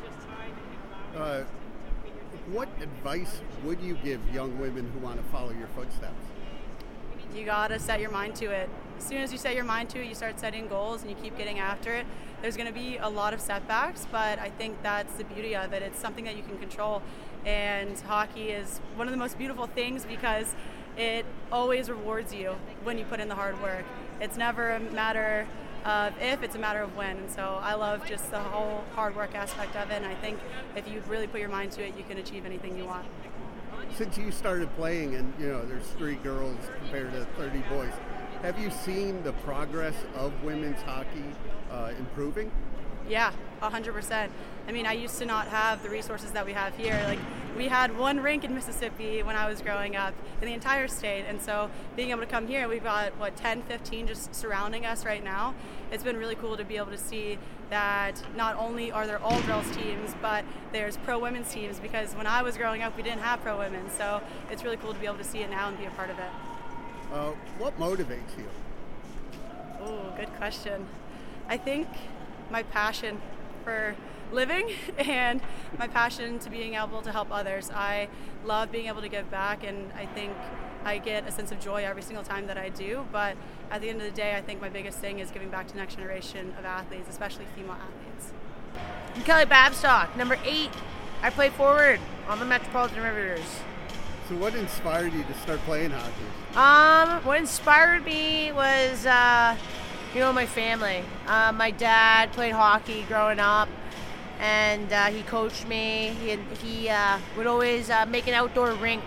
Uh, 1.17 1.43
what 2.49 2.69
advice 2.79 3.41
would 3.65 3.81
you 3.81 3.95
give 4.05 4.21
young 4.33 4.57
women 4.57 4.89
who 4.93 4.99
want 4.99 5.17
to 5.17 5.23
follow 5.33 5.51
your 5.51 5.67
footsteps? 5.75 6.24
You 7.35 7.43
gotta 7.43 7.79
set 7.79 7.99
your 7.99 8.11
mind 8.11 8.35
to 8.37 8.45
it. 8.45 8.69
As 8.97 9.03
soon 9.03 9.17
as 9.17 9.33
you 9.33 9.37
set 9.37 9.55
your 9.55 9.65
mind 9.65 9.89
to 9.89 10.01
it, 10.01 10.07
you 10.07 10.15
start 10.15 10.39
setting 10.39 10.69
goals 10.69 11.01
and 11.01 11.09
you 11.09 11.17
keep 11.21 11.37
getting 11.37 11.59
after 11.59 11.93
it. 11.93 12.05
There's 12.41 12.55
gonna 12.55 12.71
be 12.71 12.95
a 12.95 13.09
lot 13.09 13.33
of 13.33 13.41
setbacks, 13.41 14.07
but 14.09 14.39
I 14.39 14.49
think 14.49 14.81
that's 14.81 15.13
the 15.15 15.25
beauty 15.25 15.53
of 15.53 15.73
it. 15.73 15.81
It's 15.81 15.99
something 15.99 16.23
that 16.23 16.37
you 16.37 16.43
can 16.43 16.57
control. 16.57 17.01
And 17.45 17.99
hockey 17.99 18.51
is 18.51 18.79
one 18.95 19.05
of 19.07 19.11
the 19.11 19.17
most 19.17 19.37
beautiful 19.37 19.67
things 19.67 20.05
because 20.05 20.55
it 20.95 21.25
always 21.51 21.89
rewards 21.89 22.33
you 22.33 22.55
when 22.85 22.97
you 22.97 23.03
put 23.03 23.19
in 23.19 23.27
the 23.27 23.35
hard 23.35 23.61
work. 23.61 23.83
It's 24.21 24.37
never 24.37 24.71
a 24.71 24.79
matter 24.79 25.45
of 25.83 26.13
if, 26.21 26.41
it's 26.41 26.55
a 26.55 26.59
matter 26.59 26.79
of 26.79 26.95
when. 26.95 27.17
And 27.17 27.29
so 27.29 27.59
I 27.61 27.73
love 27.73 28.07
just 28.07 28.31
the 28.31 28.39
whole 28.39 28.85
hard 28.95 29.13
work 29.13 29.35
aspect 29.35 29.75
of 29.75 29.91
it. 29.91 29.95
And 29.95 30.05
I 30.05 30.15
think 30.15 30.39
if 30.77 30.87
you 30.87 31.03
really 31.09 31.27
put 31.27 31.41
your 31.41 31.49
mind 31.49 31.73
to 31.73 31.85
it, 31.85 31.97
you 31.97 32.05
can 32.07 32.17
achieve 32.17 32.45
anything 32.45 32.77
you 32.77 32.85
want 32.85 33.05
since 33.97 34.17
you 34.17 34.31
started 34.31 34.73
playing, 34.75 35.15
and 35.15 35.33
you 35.39 35.47
know 35.47 35.65
there's 35.65 35.87
three 35.97 36.15
girls 36.15 36.57
compared 36.79 37.11
to 37.13 37.25
30 37.37 37.59
boys, 37.69 37.93
have 38.41 38.59
you 38.59 38.69
seen 38.69 39.23
the 39.23 39.33
progress 39.33 39.95
of 40.15 40.31
women's 40.43 40.81
hockey 40.81 41.23
uh, 41.71 41.91
improving? 41.97 42.51
Yeah, 43.07 43.31
100%. 43.61 44.29
I 44.67 44.71
mean, 44.71 44.85
I 44.85 44.93
used 44.93 45.19
to 45.19 45.25
not 45.25 45.47
have 45.47 45.83
the 45.83 45.89
resources 45.89 46.31
that 46.31 46.45
we 46.45 46.53
have 46.53 46.75
here. 46.75 46.99
Like, 47.05 47.19
we 47.55 47.67
had 47.67 47.97
one 47.97 48.19
rink 48.19 48.43
in 48.43 48.53
Mississippi 48.53 49.23
when 49.23 49.35
I 49.35 49.47
was 49.47 49.61
growing 49.61 49.95
up 49.95 50.13
in 50.41 50.47
the 50.47 50.53
entire 50.53 50.87
state. 50.87 51.25
And 51.27 51.41
so 51.41 51.69
being 51.95 52.09
able 52.09 52.21
to 52.21 52.25
come 52.25 52.47
here, 52.47 52.67
we've 52.67 52.83
got, 52.83 53.17
what, 53.17 53.35
10, 53.37 53.61
15 53.63 54.07
just 54.07 54.35
surrounding 54.35 54.85
us 54.85 55.05
right 55.05 55.23
now. 55.23 55.53
It's 55.91 56.03
been 56.03 56.17
really 56.17 56.35
cool 56.35 56.57
to 56.57 56.65
be 56.65 56.77
able 56.77 56.91
to 56.91 56.97
see 56.97 57.37
that 57.69 58.21
not 58.35 58.55
only 58.57 58.91
are 58.91 59.07
there 59.07 59.19
all 59.19 59.41
girls 59.43 59.69
teams, 59.75 60.15
but 60.21 60.43
there's 60.71 60.97
pro 60.97 61.17
women's 61.17 61.51
teams 61.51 61.79
because 61.79 62.13
when 62.13 62.27
I 62.27 62.41
was 62.41 62.57
growing 62.57 62.81
up, 62.81 62.97
we 62.97 63.03
didn't 63.03 63.21
have 63.21 63.41
pro 63.41 63.57
women. 63.57 63.89
So 63.97 64.21
it's 64.51 64.63
really 64.63 64.77
cool 64.77 64.93
to 64.93 64.99
be 64.99 65.05
able 65.05 65.17
to 65.17 65.23
see 65.23 65.39
it 65.39 65.49
now 65.49 65.69
and 65.69 65.77
be 65.77 65.85
a 65.85 65.91
part 65.91 66.09
of 66.09 66.19
it. 66.19 66.29
Uh, 67.13 67.31
what 67.57 67.79
motivates 67.79 68.37
you? 68.37 68.47
Oh, 69.81 70.13
good 70.17 70.33
question. 70.35 70.87
I 71.47 71.57
think 71.57 71.87
my 72.49 72.63
passion 72.63 73.21
for 73.63 73.95
living 74.31 74.71
and 74.97 75.41
my 75.77 75.87
passion 75.87 76.39
to 76.39 76.49
being 76.49 76.75
able 76.75 77.01
to 77.01 77.11
help 77.11 77.29
others. 77.31 77.69
I 77.71 78.07
love 78.45 78.71
being 78.71 78.87
able 78.87 79.01
to 79.01 79.09
give 79.09 79.29
back, 79.31 79.63
and 79.63 79.91
I 79.93 80.05
think 80.05 80.33
I 80.83 80.99
get 80.99 81.27
a 81.27 81.31
sense 81.31 81.51
of 81.51 81.59
joy 81.59 81.83
every 81.83 82.03
single 82.03 82.23
time 82.23 82.47
that 82.47 82.57
I 82.57 82.69
do. 82.69 83.05
But 83.11 83.35
at 83.71 83.81
the 83.81 83.89
end 83.89 84.01
of 84.01 84.05
the 84.07 84.15
day, 84.15 84.35
I 84.35 84.41
think 84.41 84.61
my 84.61 84.69
biggest 84.69 84.99
thing 84.99 85.19
is 85.19 85.31
giving 85.31 85.49
back 85.49 85.67
to 85.67 85.73
the 85.73 85.79
next 85.79 85.95
generation 85.95 86.53
of 86.59 86.65
athletes, 86.65 87.09
especially 87.09 87.45
female 87.55 87.73
athletes. 87.73 88.33
I'm 89.15 89.23
Kelly 89.23 89.45
Babstock, 89.45 90.15
number 90.15 90.37
eight. 90.45 90.71
I 91.21 91.29
play 91.29 91.49
forward 91.49 91.99
on 92.27 92.39
the 92.39 92.45
Metropolitan 92.45 93.01
Riveters. 93.01 93.59
So, 94.29 94.35
what 94.35 94.55
inspired 94.55 95.13
you 95.13 95.23
to 95.23 95.33
start 95.35 95.59
playing 95.61 95.91
hockey? 95.91 96.11
Um, 96.55 97.23
what 97.25 97.37
inspired 97.37 98.03
me 98.05 98.51
was, 98.51 99.05
uh, 99.05 99.55
you 100.13 100.19
know, 100.19 100.33
my 100.33 100.45
family. 100.45 101.03
Uh, 101.27 101.51
my 101.51 101.71
dad 101.71 102.31
played 102.31 102.53
hockey 102.53 103.03
growing 103.07 103.39
up 103.39 103.69
and 104.39 104.91
uh, 104.91 105.05
he 105.05 105.21
coached 105.23 105.67
me. 105.67 106.15
He, 106.21 106.37
he 106.65 106.89
uh, 106.89 107.19
would 107.37 107.47
always 107.47 107.89
uh, 107.89 108.05
make 108.05 108.27
an 108.27 108.33
outdoor 108.33 108.73
rink. 108.73 109.03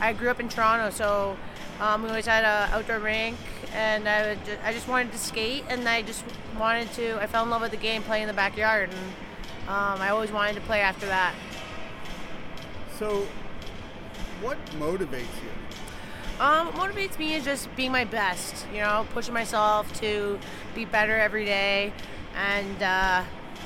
I 0.00 0.12
grew 0.12 0.30
up 0.30 0.40
in 0.40 0.48
Toronto, 0.48 0.90
so 0.90 1.36
um, 1.80 2.02
we 2.02 2.08
always 2.08 2.26
had 2.26 2.44
an 2.44 2.72
outdoor 2.72 2.98
rink, 2.98 3.36
and 3.74 4.08
I 4.08 4.28
would 4.28 4.44
just, 4.44 4.58
I 4.64 4.72
just 4.72 4.88
wanted 4.88 5.12
to 5.12 5.18
skate, 5.18 5.64
and 5.68 5.88
I 5.88 6.02
just 6.02 6.24
wanted 6.58 6.92
to. 6.92 7.20
I 7.20 7.26
fell 7.26 7.44
in 7.44 7.50
love 7.50 7.62
with 7.62 7.70
the 7.70 7.76
game 7.76 8.02
playing 8.02 8.22
in 8.22 8.28
the 8.28 8.34
backyard, 8.34 8.90
and 8.90 9.68
um, 9.68 10.00
I 10.00 10.10
always 10.10 10.30
wanted 10.30 10.54
to 10.54 10.60
play 10.62 10.80
after 10.80 11.06
that. 11.06 11.34
So, 12.98 13.26
what 14.40 14.58
motivates 14.78 15.22
you? 15.42 15.50
Um, 16.40 16.68
what 16.68 16.90
motivates 16.90 17.18
me 17.18 17.34
is 17.34 17.44
just 17.44 17.74
being 17.76 17.92
my 17.92 18.04
best. 18.04 18.66
You 18.72 18.80
know, 18.80 19.06
pushing 19.12 19.34
myself 19.34 19.92
to 20.00 20.38
be 20.74 20.84
better 20.84 21.18
every 21.18 21.44
day, 21.44 21.92
and 22.36 22.82
uh, 22.82 23.24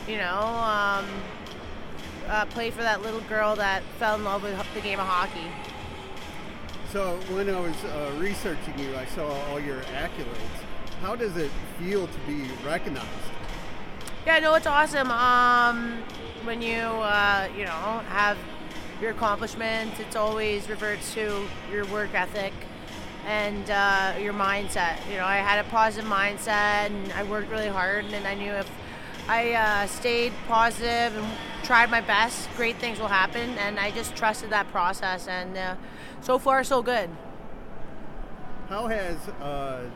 you 0.09 0.19
know, 0.19 0.39
um, 0.39 1.05
uh, 2.29 2.45
play 2.47 2.71
for 2.71 2.83
that 2.83 3.03
little 3.03 3.21
girl 3.23 3.57
that 3.57 3.83
fell 3.99 4.15
in 4.17 4.25
love 4.25 4.43
with 4.43 4.57
the 4.75 4.81
game 4.81 5.01
of 5.01 5.07
hockey. 5.07 5.51
So 6.93 7.19
when 7.31 7.51
I 7.51 7.61
was 7.61 7.85
uh, 7.85 8.13
researching 8.19 8.79
you, 8.79 8.97
I 8.97 9.05
saw 9.07 9.29
all 9.49 9.61
your 9.61 9.81
accolades. 9.83 10.65
How 11.01 11.17
does 11.17 11.37
it 11.37 11.51
feel 11.79 12.07
to 12.07 12.19
be 12.27 12.49
recognized? 12.65 13.07
Yeah, 14.25 14.39
no, 14.39 14.55
it's 14.55 14.67
awesome. 14.67 15.11
Um, 15.11 16.03
when 16.45 16.63
you 16.63 16.79
uh, 16.79 17.49
you 17.57 17.65
know 17.65 18.03
have 18.09 18.39
your 19.01 19.11
accomplishments, 19.11 20.01
it's 20.01 20.17
always 20.17 20.69
reverts 20.69 21.13
to 21.15 21.47
your 21.71 21.85
work 21.87 22.15
ethic 22.15 22.53
and 23.27 23.69
uh, 23.71 24.15
your 24.21 24.33
mindset. 24.33 24.99
You 25.11 25.19
know, 25.19 25.25
I 25.25 25.37
had 25.37 25.65
a 25.65 25.69
positive 25.69 26.09
mindset 26.09 26.87
and 26.87 27.13
I 27.13 27.25
worked 27.25 27.51
really 27.51 27.69
hard, 27.69 28.07
and 28.07 28.27
I 28.27 28.35
knew 28.35 28.53
if 28.53 28.71
I 29.29 29.55
uh, 29.55 29.87
stayed 29.89 30.33
positive 30.47 31.17
and 31.17 31.27
tried 31.65 31.91
my 31.91 32.01
best. 32.01 32.49
Great 32.57 32.77
things 32.77 33.01
will 33.01 33.09
happen, 33.09 33.59
and 33.59 33.79
I 33.79 33.91
just 33.91 34.15
trusted 34.15 34.51
that 34.51 34.71
process. 34.71 35.27
And 35.27 35.57
uh, 35.57 35.75
so 36.21 36.39
far, 36.39 36.63
so 36.63 36.81
good. 36.81 37.11
How 38.69 38.87
has 38.87 39.17
uh, 39.41 39.45
uh 39.45 39.89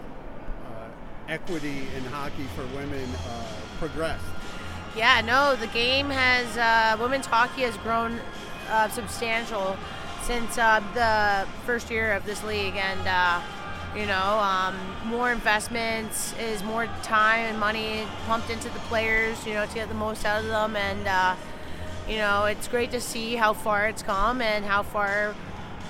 equity 1.29 1.87
in 1.97 2.05
hockey 2.07 2.47
for 2.57 2.67
women 2.77 3.09
uh, 3.29 3.45
progressed? 3.79 4.25
Yeah, 4.97 5.21
no, 5.21 5.55
the 5.55 5.69
game 5.69 6.11
has 6.11 6.57
uh, 6.57 7.01
women's 7.01 7.27
hockey 7.27 7.63
has 7.63 7.77
grown 7.79 8.19
substantial 8.91 9.77
since 10.23 10.57
the 10.57 11.47
first 11.67 11.91
year 11.91 12.13
of 12.13 12.25
this 12.27 12.43
league, 12.43 12.75
and 12.75 13.07
you 13.97 14.07
know, 14.07 14.39
um, 14.39 14.77
more 15.05 15.33
investments 15.33 16.35
is 16.39 16.63
more 16.63 16.87
time 17.03 17.41
and 17.47 17.59
money 17.59 18.05
pumped 18.27 18.51
into 18.51 18.69
the 18.69 18.79
players, 18.81 19.45
you 19.47 19.55
know, 19.55 19.67
to 19.67 19.75
get 19.75 19.89
the 19.89 19.95
most 19.95 20.25
out 20.25 20.43
of 20.43 20.49
them. 20.49 20.77
And, 20.77 21.07
uh, 21.09 21.35
you 22.09 22.17
know, 22.17 22.45
it's 22.45 22.69
great 22.69 22.93
to 22.93 23.01
see 23.01 23.35
how 23.35 23.53
far 23.53 23.89
it's 23.89 24.03
come 24.03 24.41
and 24.41 24.65
how 24.65 24.83
far 24.83 25.35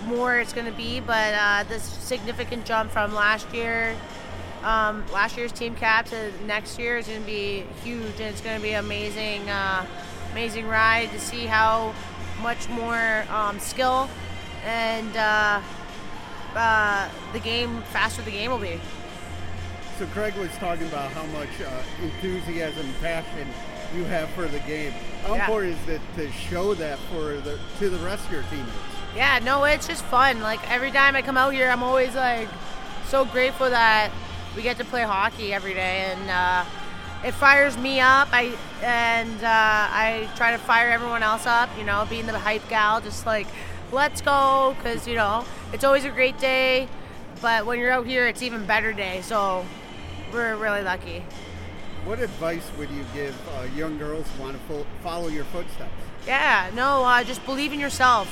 more 0.07 0.39
it's 0.39 0.53
going 0.53 0.67
to 0.67 0.73
be. 0.73 1.01
But 1.01 1.35
uh, 1.35 1.65
this 1.69 1.83
significant 1.83 2.65
jump 2.65 2.91
from 2.91 3.15
last 3.15 3.53
year, 3.53 3.95
um, 4.63 5.05
last 5.13 5.37
year's 5.37 5.53
team 5.53 5.75
cap 5.75 6.07
to 6.07 6.33
next 6.47 6.79
year 6.79 6.97
is 6.97 7.07
going 7.07 7.21
to 7.21 7.27
be 7.27 7.65
huge. 7.85 8.19
And 8.19 8.23
it's 8.23 8.41
going 8.41 8.57
to 8.57 8.63
be 8.63 8.73
amazing, 8.73 9.49
uh, 9.51 9.85
amazing 10.33 10.67
ride 10.67 11.11
to 11.11 11.21
see 11.21 11.45
how 11.45 11.95
much 12.41 12.67
more 12.71 13.25
um, 13.29 13.59
skill 13.59 14.09
and 14.65 15.17
uh, 15.17 15.61
uh, 16.55 17.09
the 17.33 17.41
game 17.41 17.83
faster 17.93 18.23
the 18.23 18.31
game 18.31 18.51
will 18.51 18.59
be. 18.59 18.81
So 19.99 20.07
Craig 20.07 20.35
was 20.37 20.51
talking 20.57 20.87
about 20.87 21.13
how 21.13 21.27
much 21.27 21.61
uh, 21.61 21.83
enthusiasm, 22.03 22.87
and 22.87 23.01
passion 23.01 23.47
you 23.95 24.05
have 24.05 24.31
for 24.31 24.47
the 24.47 24.61
game. 24.61 24.93
How 25.23 25.35
yeah. 25.35 25.41
important 25.43 25.77
is 25.83 25.89
it 25.89 26.01
to 26.17 26.31
show 26.33 26.75
that 26.75 26.99
for 27.11 27.35
the 27.41 27.59
to 27.79 27.91
the 27.91 27.99
rest 27.99 28.25
of 28.27 28.33
your 28.33 28.43
teammates? 28.45 28.71
Yeah, 29.15 29.41
no, 29.43 29.65
it's 29.65 29.87
just 29.87 30.05
fun. 30.05 30.41
Like 30.41 30.71
every 30.71 30.91
time 30.91 31.17
I 31.17 31.23
come 31.23 31.37
out 31.37 31.53
here, 31.53 31.69
I'm 31.69 31.83
always 31.83 32.15
like 32.15 32.49
so 33.09 33.25
grateful 33.25 33.69
that 33.69 34.11
we 34.57 34.63
get 34.63 34.79
to 34.79 34.85
play 34.85 35.03
hockey 35.03 35.53
every 35.53 35.75
day, 35.75 36.13
and 36.13 36.31
uh, 36.31 36.65
it 37.25 37.33
fires 37.33 37.77
me 37.77 38.01
up. 38.01 38.29
I 38.33 38.55
and 38.83 39.45
uh, 39.45 39.45
I 39.45 40.29
try 40.37 40.53
to 40.53 40.59
fire 40.59 40.91
everyone 40.91 41.23
else 41.23 41.47
up. 41.47 41.69
You 41.77 41.85
know, 41.85 42.07
being 42.09 42.27
the 42.27 42.39
hype 42.39 42.67
gal, 42.69 43.01
just 43.01 43.27
like 43.27 43.49
let's 43.93 44.21
go 44.21 44.75
because 44.79 45.07
you 45.07 45.17
know 45.17 45.45
it's 45.73 45.85
always 45.85 46.05
a 46.05 46.11
great 46.11 46.39
day 46.39 46.89
but 47.41 47.65
when 47.65 47.79
you're 47.79 47.91
out 47.91 48.07
here, 48.07 48.27
it's 48.27 48.43
even 48.43 48.67
better 48.67 48.93
day. 48.93 49.23
So 49.23 49.65
we're 50.33 50.57
really 50.57 50.83
lucky. 50.83 51.25
What 52.05 52.19
advice 52.19 52.71
would 52.79 52.91
you 52.91 53.05
give 53.15 53.37
uh, 53.49 53.65
young 53.75 53.99
girls 53.99 54.27
who 54.37 54.43
want 54.43 54.57
to 54.57 54.63
fo- 54.65 54.87
follow 55.03 55.29
your 55.29 55.45
footsteps? 55.45 55.91
Yeah, 56.27 56.71
no, 56.75 57.05
uh, 57.05 57.25
just 57.25 57.45
believe 57.47 57.73
in 57.73 57.81
yourself. 57.81 58.29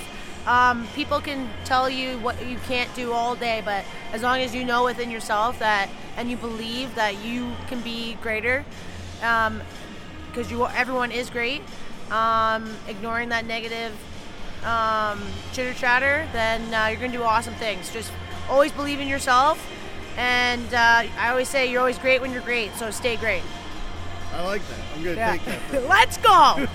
Um, 0.46 0.86
people 0.94 1.20
can 1.20 1.48
tell 1.64 1.90
you 1.90 2.18
what 2.20 2.44
you 2.46 2.56
can't 2.66 2.92
do 2.94 3.12
all 3.12 3.34
day, 3.34 3.60
but 3.64 3.84
as 4.12 4.22
long 4.22 4.40
as 4.40 4.54
you 4.54 4.64
know 4.64 4.84
within 4.84 5.10
yourself 5.10 5.58
that 5.58 5.90
and 6.16 6.30
you 6.30 6.36
believe 6.36 6.94
that 6.94 7.22
you 7.22 7.52
can 7.68 7.80
be 7.80 8.14
greater, 8.22 8.64
because 9.16 9.48
um, 9.48 9.62
you 10.50 10.66
everyone 10.68 11.12
is 11.12 11.28
great. 11.28 11.60
Um, 12.10 12.74
ignoring 12.88 13.28
that 13.28 13.44
negative 13.44 13.92
um, 14.64 15.22
chitter 15.52 15.74
chatter, 15.74 16.28
then 16.32 16.72
uh, 16.74 16.86
you're 16.86 17.00
gonna 17.00 17.12
do 17.12 17.22
awesome 17.22 17.54
things. 17.54 17.92
Just 17.92 18.12
always 18.48 18.72
believe 18.72 19.00
in 19.00 19.08
yourself, 19.08 19.64
and 20.16 20.72
uh, 20.74 21.04
I 21.18 21.30
always 21.30 21.48
say 21.48 21.70
you're 21.70 21.80
always 21.80 21.98
great 21.98 22.20
when 22.20 22.32
you're 22.32 22.42
great. 22.42 22.74
So 22.74 22.90
stay 22.90 23.16
great. 23.16 23.42
I 24.32 24.44
like 24.44 24.62
that. 24.68 24.78
I'm 24.94 25.02
gonna 25.02 25.16
yeah. 25.16 25.36
take 25.36 25.44
that. 25.44 25.84
Let's 25.88 26.16
go. 26.18 26.66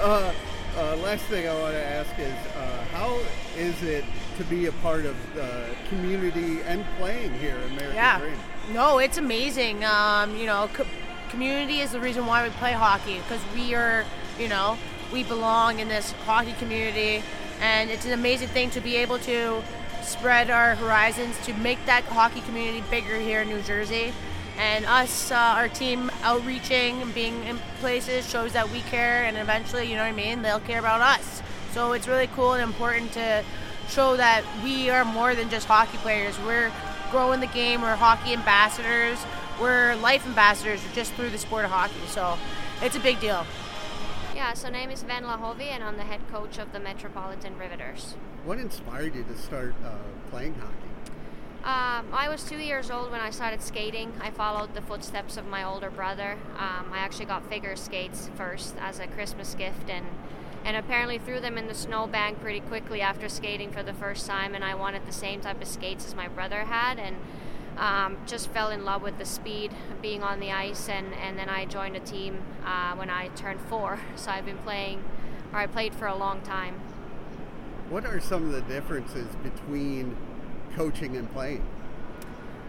uh, 0.00 0.32
uh, 0.76 0.96
last 0.96 1.24
thing 1.24 1.48
I 1.48 1.54
want 1.54 1.72
to 1.72 1.84
ask 1.84 2.10
is, 2.18 2.34
uh, 2.56 2.84
how 2.92 3.18
is 3.56 3.82
it 3.82 4.04
to 4.36 4.44
be 4.44 4.66
a 4.66 4.72
part 4.72 5.06
of 5.06 5.16
the 5.34 5.64
community 5.88 6.60
and 6.62 6.84
playing 6.98 7.32
here 7.38 7.56
in 7.56 7.72
American 7.72 7.94
yeah. 7.94 8.18
Dream? 8.18 8.36
No, 8.72 8.98
it's 8.98 9.16
amazing. 9.16 9.84
Um, 9.84 10.36
you 10.36 10.46
know, 10.46 10.68
co- 10.74 10.86
community 11.30 11.80
is 11.80 11.92
the 11.92 12.00
reason 12.00 12.26
why 12.26 12.46
we 12.46 12.52
play 12.54 12.72
hockey 12.72 13.18
because 13.18 13.40
we 13.54 13.74
are, 13.74 14.04
you 14.38 14.48
know, 14.48 14.76
we 15.12 15.24
belong 15.24 15.78
in 15.78 15.88
this 15.88 16.12
hockey 16.24 16.52
community, 16.54 17.22
and 17.60 17.90
it's 17.90 18.04
an 18.04 18.12
amazing 18.12 18.48
thing 18.48 18.70
to 18.70 18.80
be 18.80 18.96
able 18.96 19.18
to 19.20 19.62
spread 20.02 20.50
our 20.50 20.74
horizons 20.76 21.36
to 21.44 21.52
make 21.54 21.84
that 21.86 22.04
hockey 22.04 22.40
community 22.42 22.82
bigger 22.90 23.18
here 23.18 23.42
in 23.42 23.48
New 23.48 23.60
Jersey 23.62 24.12
and 24.58 24.86
us, 24.86 25.30
uh, 25.30 25.34
our 25.34 25.68
team 25.68 26.10
outreaching 26.22 27.02
and 27.02 27.12
being 27.12 27.44
in 27.44 27.58
places 27.80 28.28
shows 28.28 28.52
that 28.52 28.70
we 28.70 28.80
care, 28.82 29.24
and 29.24 29.36
eventually, 29.36 29.88
you 29.88 29.96
know 29.96 30.02
what 30.02 30.08
I 30.08 30.12
mean, 30.12 30.42
they'll 30.42 30.60
care 30.60 30.78
about 30.78 31.00
us. 31.00 31.42
So 31.72 31.92
it's 31.92 32.08
really 32.08 32.28
cool 32.28 32.54
and 32.54 32.62
important 32.62 33.12
to 33.12 33.44
show 33.88 34.16
that 34.16 34.44
we 34.64 34.88
are 34.88 35.04
more 35.04 35.34
than 35.34 35.50
just 35.50 35.66
hockey 35.66 35.98
players. 35.98 36.38
We're 36.40 36.72
growing 37.10 37.40
the 37.40 37.46
game, 37.48 37.82
we're 37.82 37.96
hockey 37.96 38.32
ambassadors, 38.32 39.18
we're 39.60 39.94
life 39.96 40.26
ambassadors 40.26 40.80
just 40.94 41.12
through 41.14 41.30
the 41.30 41.38
sport 41.38 41.64
of 41.64 41.70
hockey. 41.70 42.06
So 42.06 42.38
it's 42.82 42.96
a 42.96 43.00
big 43.00 43.20
deal. 43.20 43.46
Yeah, 44.36 44.52
so 44.52 44.68
name 44.68 44.90
is 44.90 45.02
Venla 45.02 45.40
Hovi, 45.40 45.68
and 45.68 45.82
I'm 45.82 45.96
the 45.96 46.02
head 46.02 46.20
coach 46.30 46.58
of 46.58 46.70
the 46.74 46.78
Metropolitan 46.78 47.56
Riveters. 47.56 48.16
What 48.44 48.58
inspired 48.58 49.14
you 49.14 49.24
to 49.24 49.38
start 49.38 49.74
uh, 49.82 49.92
playing 50.30 50.54
hockey? 50.56 50.74
Um, 51.64 52.12
I 52.12 52.28
was 52.28 52.44
two 52.44 52.58
years 52.58 52.90
old 52.90 53.10
when 53.10 53.22
I 53.22 53.30
started 53.30 53.62
skating. 53.62 54.12
I 54.20 54.30
followed 54.30 54.74
the 54.74 54.82
footsteps 54.82 55.38
of 55.38 55.46
my 55.46 55.64
older 55.64 55.88
brother. 55.88 56.36
Um, 56.58 56.92
I 56.92 56.98
actually 56.98 57.24
got 57.24 57.48
figure 57.48 57.74
skates 57.76 58.28
first 58.36 58.74
as 58.78 58.98
a 58.98 59.06
Christmas 59.06 59.54
gift, 59.54 59.88
and 59.88 60.04
and 60.66 60.76
apparently 60.76 61.16
threw 61.16 61.40
them 61.40 61.56
in 61.56 61.66
the 61.66 61.74
snowbank 61.74 62.38
pretty 62.42 62.60
quickly 62.60 63.00
after 63.00 63.30
skating 63.30 63.72
for 63.72 63.82
the 63.82 63.94
first 63.94 64.26
time. 64.26 64.54
And 64.54 64.62
I 64.62 64.74
wanted 64.74 65.06
the 65.06 65.12
same 65.12 65.40
type 65.40 65.62
of 65.62 65.66
skates 65.66 66.04
as 66.04 66.14
my 66.14 66.28
brother 66.28 66.66
had, 66.66 66.98
and 66.98 67.16
um, 67.76 68.16
just 68.26 68.50
fell 68.50 68.70
in 68.70 68.84
love 68.84 69.02
with 69.02 69.18
the 69.18 69.24
speed 69.24 69.72
being 70.02 70.22
on 70.22 70.40
the 70.40 70.52
ice. 70.52 70.88
And 70.88 71.14
and 71.14 71.38
then 71.38 71.48
I 71.48 71.64
joined 71.64 71.96
a 71.96 72.00
team 72.00 72.42
uh, 72.64 72.94
when 72.94 73.10
I 73.10 73.28
turned 73.28 73.60
four. 73.60 73.98
So 74.16 74.30
I've 74.30 74.46
been 74.46 74.58
playing, 74.58 75.04
or 75.52 75.58
I 75.58 75.66
played 75.66 75.94
for 75.94 76.06
a 76.06 76.16
long 76.16 76.40
time. 76.40 76.80
What 77.90 78.04
are 78.04 78.18
some 78.20 78.46
of 78.46 78.52
the 78.52 78.62
differences 78.62 79.28
between 79.42 80.16
coaching 80.74 81.16
and 81.16 81.30
playing? 81.32 81.64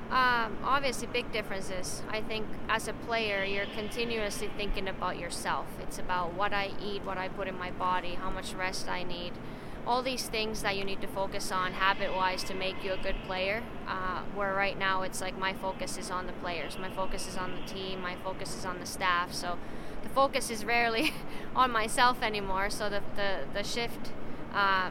Um, 0.10 0.58
obviously, 0.64 1.08
big 1.08 1.32
differences. 1.34 2.02
I 2.10 2.22
think 2.22 2.46
as 2.70 2.88
a 2.88 2.94
player, 2.94 3.44
you're 3.44 3.66
continuously 3.66 4.50
thinking 4.56 4.88
about 4.88 5.20
yourself. 5.20 5.66
It's 5.82 6.00
about 6.00 6.34
what 6.34 6.54
I 6.54 6.72
eat, 6.82 7.04
what 7.04 7.18
I 7.18 7.28
put 7.28 7.50
in 7.50 7.58
my 7.58 7.72
body, 7.72 8.14
how 8.14 8.30
much 8.30 8.54
rest 8.54 8.88
I 8.88 9.04
need. 9.04 9.34
All 9.88 10.04
these 10.04 10.28
things 10.28 10.62
that 10.64 10.76
you 10.76 10.84
need 10.84 11.02
to 11.02 11.08
focus 11.08 11.52
on 11.52 11.72
habit 11.72 12.14
wise 12.14 12.44
to 12.44 12.54
make 12.54 12.84
you 12.84 12.92
a 12.92 12.98
good 12.98 13.16
player. 13.26 13.64
Uh, 13.88 14.22
where 14.36 14.54
right 14.54 14.78
now 14.78 15.02
it's 15.02 15.22
like 15.22 15.38
my 15.40 15.54
focus 15.54 15.98
is 15.98 16.12
on 16.12 16.28
the 16.28 16.34
players, 16.34 16.78
my 16.78 16.90
focus 16.90 17.28
is 17.28 17.38
on 17.38 17.54
the 17.56 17.74
team, 17.74 18.02
my 18.02 18.16
focus 18.18 18.54
is 18.56 18.66
on 18.66 18.80
the 18.80 18.86
staff. 18.86 19.34
So 19.34 19.58
the 20.04 20.10
focus 20.10 20.50
is 20.50 20.66
rarely 20.66 21.14
on 21.56 21.72
myself 21.72 22.22
anymore. 22.22 22.70
So 22.70 22.90
the, 22.90 23.02
the, 23.16 23.46
the 23.54 23.64
shift. 23.64 24.12
Uh, 24.54 24.90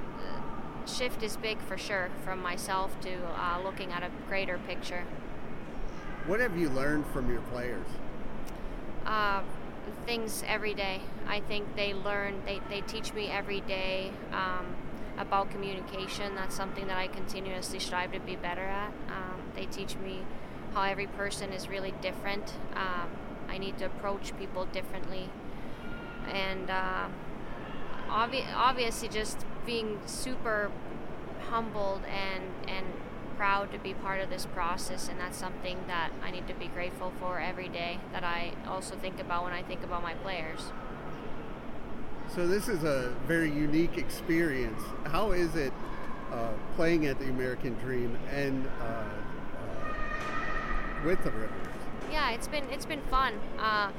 shift 0.87 1.23
is 1.23 1.37
big 1.37 1.59
for 1.61 1.77
sure 1.77 2.11
from 2.25 2.41
myself 2.41 2.99
to 3.01 3.11
uh, 3.37 3.61
looking 3.63 3.93
at 3.93 4.03
a 4.03 4.11
greater 4.29 4.59
picture. 4.67 5.05
What 6.27 6.41
have 6.41 6.57
you 6.57 6.71
learned 6.71 7.07
from 7.09 7.31
your 7.31 7.41
players? 7.43 7.87
Uh, 9.05 9.43
things 10.05 10.43
every 10.47 10.75
day. 10.75 11.01
I 11.27 11.41
think 11.41 11.77
they 11.77 11.95
learn, 11.95 12.43
they, 12.45 12.61
they 12.69 12.81
teach 12.81 13.13
me 13.13 13.29
every 13.29 13.61
day 13.61 14.11
um, 14.33 14.75
about 15.19 15.51
communication. 15.51 16.35
That's 16.35 16.55
something 16.55 16.87
that 16.89 16.97
I 16.97 17.09
continuously 17.09 17.79
strive 17.79 18.13
to 18.13 18.21
be 18.21 18.37
better 18.37 18.63
at. 18.63 18.93
Um, 19.09 19.43
they 19.55 19.67
teach 19.67 19.97
me 19.97 20.23
how 20.75 20.83
every 20.83 21.07
person 21.07 21.53
is 21.53 21.69
really 21.69 21.95
different. 22.03 22.55
Um, 22.75 23.11
I 23.49 23.59
need 23.59 23.79
to 23.79 23.87
approach 23.87 24.37
people 24.39 24.67
differently. 24.67 25.31
And 26.31 26.71
uh, 26.71 27.09
obvi- 28.09 28.47
obviously, 28.55 29.09
just 29.09 29.45
being 29.65 30.01
super 30.07 30.71
humbled 31.49 32.03
and 32.07 32.45
and 32.69 32.87
proud 33.37 33.71
to 33.71 33.79
be 33.79 33.93
part 33.93 34.21
of 34.21 34.31
this 34.31 34.47
process 34.47 35.09
and 35.09 35.21
that's 35.21 35.37
something 35.37 35.79
that 35.87 36.11
I 36.23 36.31
need 36.31 36.49
to 36.49 36.55
be 36.55 36.69
grateful 36.69 37.13
for 37.21 37.39
every 37.39 37.69
day 37.69 37.99
that 38.13 38.25
I 38.25 38.53
also 38.67 38.97
think 38.97 39.21
about 39.21 39.45
when 39.45 39.53
I 39.53 39.63
think 39.63 39.85
about 39.85 40.03
my 40.03 40.15
players. 40.15 40.73
So 42.35 42.47
this 42.47 42.69
is 42.69 42.85
a 42.85 43.15
very 43.27 43.51
unique 43.51 43.97
experience. 43.97 44.83
How 45.05 45.33
is 45.33 45.55
it 45.57 45.73
uh, 46.33 46.51
playing 46.75 47.07
at 47.07 47.19
the 47.19 47.27
American 47.27 47.75
Dream 47.75 48.17
and 48.31 48.67
uh, 48.81 48.85
uh, 48.85 49.09
with 51.05 51.23
the 51.25 51.31
Rivers? 51.31 51.51
Yeah, 52.11 52.33
it's 52.33 52.49
been 52.49 52.65
it's 52.71 52.87
been 52.87 53.03
fun. 53.03 53.35
Uh, 53.59 53.91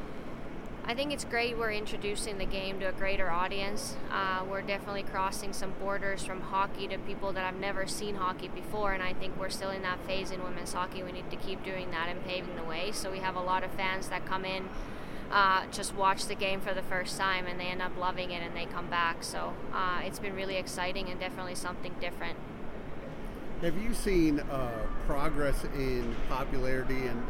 I 0.89 0.93
think 0.93 1.11
it's 1.11 1.25
great 1.25 1.57
we're 1.57 1.71
introducing 1.71 2.37
the 2.37 2.45
game 2.45 2.79
to 2.79 2.85
a 2.87 2.91
greater 2.93 3.29
audience. 3.29 3.97
Uh, 4.09 4.45
we're 4.49 4.61
definitely 4.61 5.03
crossing 5.03 5.51
some 5.51 5.73
borders 5.81 6.23
from 6.23 6.39
hockey 6.39 6.87
to 6.87 6.97
people 6.99 7.33
that 7.33 7.45
have 7.45 7.59
never 7.59 7.85
seen 7.87 8.15
hockey 8.15 8.47
before, 8.47 8.93
and 8.93 9.03
I 9.03 9.11
think 9.13 9.37
we're 9.37 9.49
still 9.49 9.71
in 9.71 9.81
that 9.81 9.99
phase 10.05 10.31
in 10.31 10.41
women's 10.41 10.71
hockey. 10.71 11.03
We 11.03 11.11
need 11.11 11.29
to 11.29 11.35
keep 11.35 11.61
doing 11.65 11.91
that 11.91 12.07
and 12.07 12.23
paving 12.23 12.55
the 12.55 12.63
way. 12.63 12.91
So 12.93 13.11
we 13.11 13.19
have 13.19 13.35
a 13.35 13.41
lot 13.41 13.65
of 13.65 13.71
fans 13.71 14.07
that 14.07 14.25
come 14.25 14.45
in, 14.45 14.69
uh, 15.31 15.65
just 15.71 15.95
watch 15.95 16.25
the 16.25 16.35
game 16.35 16.61
for 16.61 16.73
the 16.73 16.81
first 16.83 17.17
time, 17.17 17.47
and 17.47 17.59
they 17.59 17.65
end 17.65 17.81
up 17.81 17.97
loving 17.97 18.31
it 18.31 18.41
and 18.41 18.55
they 18.55 18.65
come 18.65 18.87
back. 18.87 19.23
So 19.23 19.53
uh, 19.73 20.01
it's 20.03 20.19
been 20.19 20.35
really 20.35 20.55
exciting 20.55 21.09
and 21.09 21.19
definitely 21.19 21.55
something 21.55 21.93
different. 21.99 22.37
Have 23.61 23.77
you 23.81 23.93
seen 23.93 24.39
uh, 24.39 24.85
progress 25.07 25.63
in 25.75 26.15
popularity 26.29 27.07
and 27.07 27.23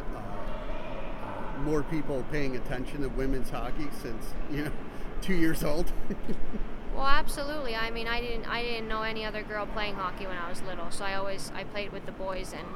more 1.64 1.84
people 1.84 2.24
paying 2.32 2.56
attention 2.56 3.02
to 3.02 3.10
women's 3.10 3.50
hockey 3.50 3.88
since 4.02 4.34
you 4.52 4.66
know 4.66 4.72
two 5.22 5.34
years 5.34 5.64
old. 5.64 5.92
well, 6.96 7.06
absolutely. 7.06 7.76
I 7.76 7.90
mean, 7.90 8.08
I 8.08 8.22
didn't 8.22 8.46
I 8.46 8.62
didn't 8.64 8.88
know 8.88 9.04
any 9.04 9.26
other 9.26 9.44
girl 9.44 9.66
playing 9.66 9.96
hockey 9.96 10.28
when 10.28 10.38
I 10.38 10.50
was 10.50 10.62
little, 10.64 10.92
so 10.92 11.06
I 11.06 11.16
always 11.16 11.52
I 11.56 11.64
played 11.64 11.92
with 11.92 12.06
the 12.06 12.12
boys 12.12 12.54
and 12.54 12.68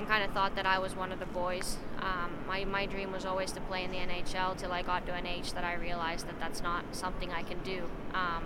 and 0.00 0.08
kind 0.08 0.24
of 0.24 0.32
thought 0.32 0.56
that 0.56 0.64
I 0.64 0.78
was 0.78 0.96
one 0.96 1.12
of 1.12 1.20
the 1.20 1.26
boys. 1.26 1.76
Um, 2.00 2.30
my 2.48 2.64
my 2.64 2.86
dream 2.86 3.12
was 3.12 3.26
always 3.26 3.52
to 3.52 3.60
play 3.60 3.84
in 3.84 3.90
the 3.90 3.98
NHL 3.98 4.56
till 4.56 4.72
I 4.72 4.80
got 4.82 5.06
to 5.06 5.12
an 5.12 5.26
age 5.26 5.52
that 5.52 5.62
I 5.62 5.74
realized 5.74 6.26
that 6.26 6.40
that's 6.40 6.62
not 6.62 6.84
something 6.92 7.30
I 7.30 7.42
can 7.42 7.58
do. 7.62 7.82
Um, 8.14 8.44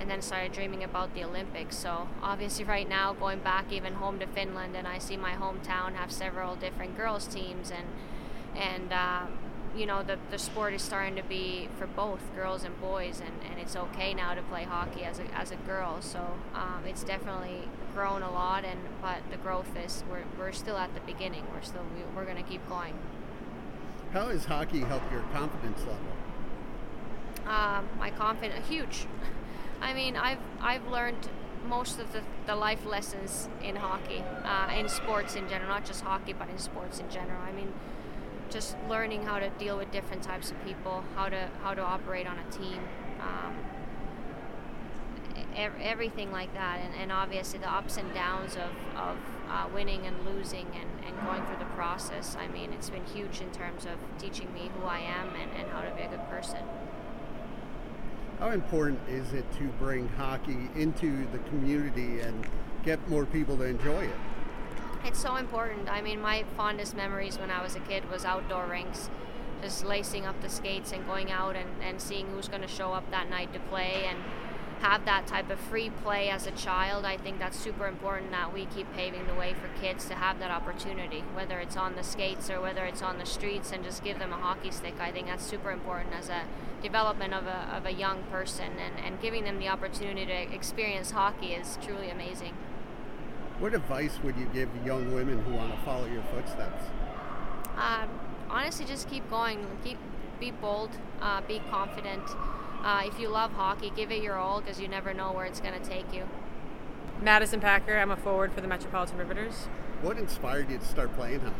and 0.00 0.10
then 0.10 0.22
started 0.22 0.52
dreaming 0.52 0.84
about 0.84 1.14
the 1.14 1.24
Olympics. 1.24 1.76
So 1.76 2.08
obviously, 2.20 2.64
right 2.64 2.88
now, 2.88 3.12
going 3.12 3.38
back 3.38 3.72
even 3.72 3.94
home 3.94 4.18
to 4.18 4.26
Finland, 4.26 4.76
and 4.76 4.86
I 4.88 4.98
see 4.98 5.16
my 5.16 5.32
hometown 5.32 5.94
have 5.94 6.10
several 6.10 6.56
different 6.56 6.96
girls 6.96 7.26
teams 7.28 7.70
and 7.70 7.86
and 8.56 8.92
uh, 8.92 9.26
you 9.78 9.86
know 9.86 10.02
the, 10.02 10.18
the 10.30 10.38
sport 10.38 10.74
is 10.74 10.82
starting 10.82 11.14
to 11.14 11.22
be 11.22 11.68
for 11.78 11.86
both 11.86 12.20
girls 12.34 12.64
and 12.64 12.78
boys 12.80 13.22
and, 13.24 13.50
and 13.50 13.60
it's 13.60 13.76
okay 13.76 14.12
now 14.12 14.34
to 14.34 14.42
play 14.42 14.64
hockey 14.64 15.04
as 15.04 15.20
a, 15.20 15.24
as 15.34 15.52
a 15.52 15.56
girl. 15.56 16.02
So 16.02 16.18
um, 16.54 16.82
it's 16.84 17.04
definitely 17.04 17.68
grown 17.94 18.22
a 18.22 18.30
lot 18.30 18.64
and 18.64 18.80
but 19.00 19.18
the 19.30 19.36
growth 19.36 19.70
is 19.76 20.02
we're, 20.10 20.24
we're 20.38 20.52
still 20.52 20.76
at 20.76 20.92
the 20.94 21.00
beginning. 21.00 21.44
We're 21.54 21.62
still 21.62 21.84
we, 21.94 22.02
we're 22.16 22.24
going 22.24 22.42
to 22.42 22.50
keep 22.50 22.68
going. 22.68 22.94
How 24.12 24.26
has 24.28 24.44
hockey 24.44 24.80
helped 24.80 25.12
your 25.12 25.22
confidence 25.32 25.78
level? 25.80 25.96
Uh, 27.46 27.82
my 27.98 28.10
confidence 28.10 28.66
huge. 28.68 29.06
I 29.80 29.94
mean 29.94 30.16
i've 30.16 30.40
i've 30.60 30.88
learned 30.88 31.28
most 31.68 32.00
of 32.00 32.12
the, 32.12 32.22
the 32.46 32.56
life 32.56 32.84
lessons 32.84 33.48
in 33.62 33.76
hockey 33.76 34.24
uh, 34.44 34.72
in 34.76 34.88
sports 34.88 35.36
in 35.36 35.48
general 35.48 35.68
not 35.68 35.84
just 35.84 36.02
hockey 36.02 36.32
but 36.32 36.48
in 36.48 36.58
sports 36.58 36.98
in 36.98 37.08
general. 37.10 37.40
I 37.42 37.52
mean 37.52 37.72
just 38.50 38.76
learning 38.88 39.22
how 39.24 39.38
to 39.38 39.50
deal 39.50 39.76
with 39.76 39.90
different 39.90 40.22
types 40.22 40.50
of 40.50 40.64
people, 40.64 41.04
how 41.14 41.28
to 41.28 41.48
how 41.62 41.74
to 41.74 41.82
operate 41.82 42.26
on 42.26 42.38
a 42.38 42.50
team. 42.50 42.80
Um, 43.20 43.56
ev- 45.56 45.80
everything 45.82 46.30
like 46.32 46.52
that, 46.54 46.80
and, 46.80 46.94
and 46.94 47.12
obviously 47.12 47.58
the 47.58 47.70
ups 47.70 47.96
and 47.96 48.12
downs 48.14 48.56
of, 48.56 48.70
of 48.96 49.16
uh, 49.50 49.66
winning 49.74 50.06
and 50.06 50.16
losing 50.24 50.66
and, 50.66 51.06
and 51.06 51.26
going 51.26 51.44
through 51.46 51.58
the 51.58 51.72
process. 51.74 52.36
I 52.38 52.48
mean, 52.48 52.72
it's 52.72 52.90
been 52.90 53.04
huge 53.06 53.40
in 53.40 53.50
terms 53.50 53.84
of 53.84 53.96
teaching 54.18 54.52
me 54.54 54.70
who 54.78 54.86
I 54.86 55.00
am 55.00 55.28
and, 55.34 55.50
and 55.52 55.68
how 55.70 55.82
to 55.82 55.90
be 55.94 56.02
a 56.02 56.08
good 56.08 56.26
person. 56.30 56.60
How 58.38 58.50
important 58.50 59.00
is 59.08 59.32
it 59.32 59.50
to 59.58 59.64
bring 59.80 60.08
hockey 60.10 60.70
into 60.76 61.26
the 61.32 61.38
community 61.50 62.20
and 62.20 62.46
get 62.84 63.08
more 63.08 63.26
people 63.26 63.56
to 63.56 63.64
enjoy 63.64 64.04
it? 64.04 64.27
It's 65.08 65.22
so 65.22 65.36
important. 65.36 65.88
I 65.88 66.02
mean, 66.02 66.20
my 66.20 66.44
fondest 66.54 66.94
memories 66.94 67.38
when 67.38 67.50
I 67.50 67.62
was 67.62 67.74
a 67.74 67.80
kid 67.80 68.10
was 68.10 68.26
outdoor 68.26 68.66
rinks, 68.66 69.08
just 69.62 69.82
lacing 69.82 70.26
up 70.26 70.38
the 70.42 70.50
skates 70.50 70.92
and 70.92 71.06
going 71.06 71.32
out 71.32 71.56
and, 71.56 71.70
and 71.82 71.98
seeing 71.98 72.26
who's 72.26 72.46
going 72.46 72.60
to 72.60 72.68
show 72.68 72.92
up 72.92 73.10
that 73.10 73.30
night 73.30 73.54
to 73.54 73.58
play 73.58 74.04
and 74.06 74.18
have 74.80 75.06
that 75.06 75.26
type 75.26 75.48
of 75.48 75.58
free 75.58 75.88
play 75.88 76.28
as 76.28 76.46
a 76.46 76.50
child. 76.50 77.06
I 77.06 77.16
think 77.16 77.38
that's 77.38 77.58
super 77.58 77.86
important 77.86 78.32
that 78.32 78.52
we 78.52 78.66
keep 78.66 78.92
paving 78.92 79.26
the 79.26 79.34
way 79.34 79.54
for 79.54 79.70
kids 79.80 80.04
to 80.08 80.14
have 80.14 80.40
that 80.40 80.50
opportunity, 80.50 81.24
whether 81.32 81.58
it's 81.58 81.78
on 81.78 81.96
the 81.96 82.04
skates 82.04 82.50
or 82.50 82.60
whether 82.60 82.84
it's 82.84 83.00
on 83.00 83.16
the 83.16 83.24
streets, 83.24 83.72
and 83.72 83.82
just 83.82 84.04
give 84.04 84.18
them 84.18 84.34
a 84.34 84.36
hockey 84.36 84.70
stick. 84.70 85.00
I 85.00 85.10
think 85.10 85.28
that's 85.28 85.42
super 85.42 85.70
important 85.70 86.14
as 86.14 86.28
a 86.28 86.42
development 86.82 87.32
of 87.32 87.46
a, 87.46 87.70
of 87.74 87.86
a 87.86 87.92
young 87.92 88.24
person, 88.24 88.72
and, 88.78 89.02
and 89.02 89.22
giving 89.22 89.44
them 89.44 89.58
the 89.58 89.68
opportunity 89.68 90.26
to 90.26 90.54
experience 90.54 91.12
hockey 91.12 91.54
is 91.54 91.78
truly 91.82 92.10
amazing. 92.10 92.52
What 93.58 93.74
advice 93.74 94.16
would 94.22 94.36
you 94.36 94.46
give 94.54 94.68
young 94.86 95.12
women 95.12 95.40
who 95.40 95.54
want 95.54 95.74
to 95.74 95.80
follow 95.84 96.06
your 96.06 96.22
footsteps? 96.32 96.84
Um, 97.76 98.08
honestly, 98.48 98.86
just 98.86 99.10
keep 99.10 99.28
going. 99.28 99.66
Keep 99.82 99.98
be 100.38 100.52
bold. 100.52 100.90
Uh, 101.20 101.40
be 101.40 101.60
confident. 101.68 102.22
Uh, 102.84 103.02
if 103.04 103.18
you 103.18 103.28
love 103.28 103.50
hockey, 103.52 103.92
give 103.96 104.12
it 104.12 104.22
your 104.22 104.36
all 104.36 104.60
because 104.60 104.80
you 104.80 104.86
never 104.86 105.12
know 105.12 105.32
where 105.32 105.44
it's 105.44 105.58
going 105.58 105.74
to 105.80 105.84
take 105.84 106.12
you. 106.14 106.28
Madison 107.20 107.60
Packer. 107.60 107.98
I'm 107.98 108.12
a 108.12 108.16
forward 108.16 108.52
for 108.52 108.60
the 108.60 108.68
Metropolitan 108.68 109.18
Riveters. 109.18 109.66
What 110.02 110.18
inspired 110.18 110.70
you 110.70 110.78
to 110.78 110.84
start 110.84 111.12
playing 111.16 111.40
hockey? 111.40 111.54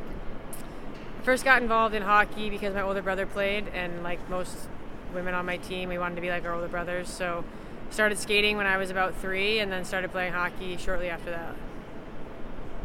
I 1.20 1.24
first 1.24 1.44
got 1.44 1.60
involved 1.60 1.96
in 1.96 2.02
hockey 2.02 2.48
because 2.48 2.74
my 2.74 2.82
older 2.82 3.02
brother 3.02 3.26
played, 3.26 3.66
and 3.74 4.04
like 4.04 4.30
most 4.30 4.56
women 5.12 5.34
on 5.34 5.44
my 5.44 5.56
team, 5.56 5.88
we 5.88 5.98
wanted 5.98 6.14
to 6.14 6.20
be 6.20 6.30
like 6.30 6.44
our 6.44 6.54
older 6.54 6.68
brothers. 6.68 7.08
So 7.08 7.44
started 7.90 8.18
skating 8.18 8.56
when 8.56 8.66
I 8.66 8.76
was 8.76 8.90
about 8.90 9.16
three, 9.16 9.58
and 9.58 9.72
then 9.72 9.84
started 9.84 10.12
playing 10.12 10.32
hockey 10.32 10.76
shortly 10.76 11.08
after 11.08 11.30
that. 11.30 11.56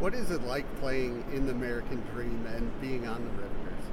What 0.04 0.12
is 0.12 0.30
it 0.30 0.42
like 0.42 0.66
playing 0.80 1.24
in 1.32 1.46
the 1.46 1.52
American 1.52 2.02
Dream 2.12 2.44
and 2.54 2.78
being 2.82 3.08
on 3.08 3.24
the 3.24 3.30
Riveters? 3.30 3.84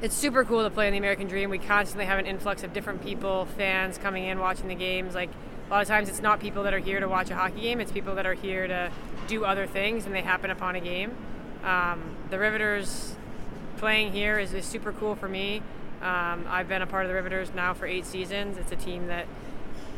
It's 0.00 0.14
super 0.14 0.42
cool 0.42 0.62
to 0.62 0.70
play 0.70 0.86
in 0.86 0.92
the 0.92 0.98
American 0.98 1.28
Dream. 1.28 1.50
We 1.50 1.58
constantly 1.58 2.06
have 2.06 2.18
an 2.18 2.24
influx 2.24 2.62
of 2.62 2.72
different 2.72 3.04
people, 3.04 3.44
fans 3.44 3.98
coming 3.98 4.24
in, 4.24 4.38
watching 4.38 4.68
the 4.68 4.74
games. 4.74 5.14
Like 5.14 5.28
a 5.68 5.70
lot 5.70 5.82
of 5.82 5.88
times, 5.88 6.08
it's 6.08 6.22
not 6.22 6.40
people 6.40 6.62
that 6.62 6.72
are 6.72 6.78
here 6.78 6.98
to 6.98 7.08
watch 7.08 7.28
a 7.28 7.34
hockey 7.34 7.60
game; 7.60 7.78
it's 7.78 7.92
people 7.92 8.14
that 8.14 8.24
are 8.24 8.32
here 8.32 8.66
to 8.66 8.90
do 9.28 9.44
other 9.44 9.66
things, 9.66 10.06
and 10.06 10.14
they 10.14 10.22
happen 10.22 10.50
upon 10.50 10.76
a 10.76 10.80
game. 10.80 11.14
Um, 11.62 12.16
the 12.30 12.38
Riveters 12.38 13.14
playing 13.76 14.12
here 14.12 14.38
is, 14.38 14.54
is 14.54 14.64
super 14.64 14.94
cool 14.94 15.14
for 15.14 15.28
me. 15.28 15.58
Um, 16.00 16.46
I've 16.48 16.68
been 16.68 16.80
a 16.80 16.86
part 16.86 17.04
of 17.04 17.10
the 17.10 17.14
Riveters 17.16 17.52
now 17.52 17.74
for 17.74 17.84
eight 17.84 18.06
seasons. 18.06 18.56
It's 18.56 18.72
a 18.72 18.76
team 18.76 19.08
that 19.08 19.26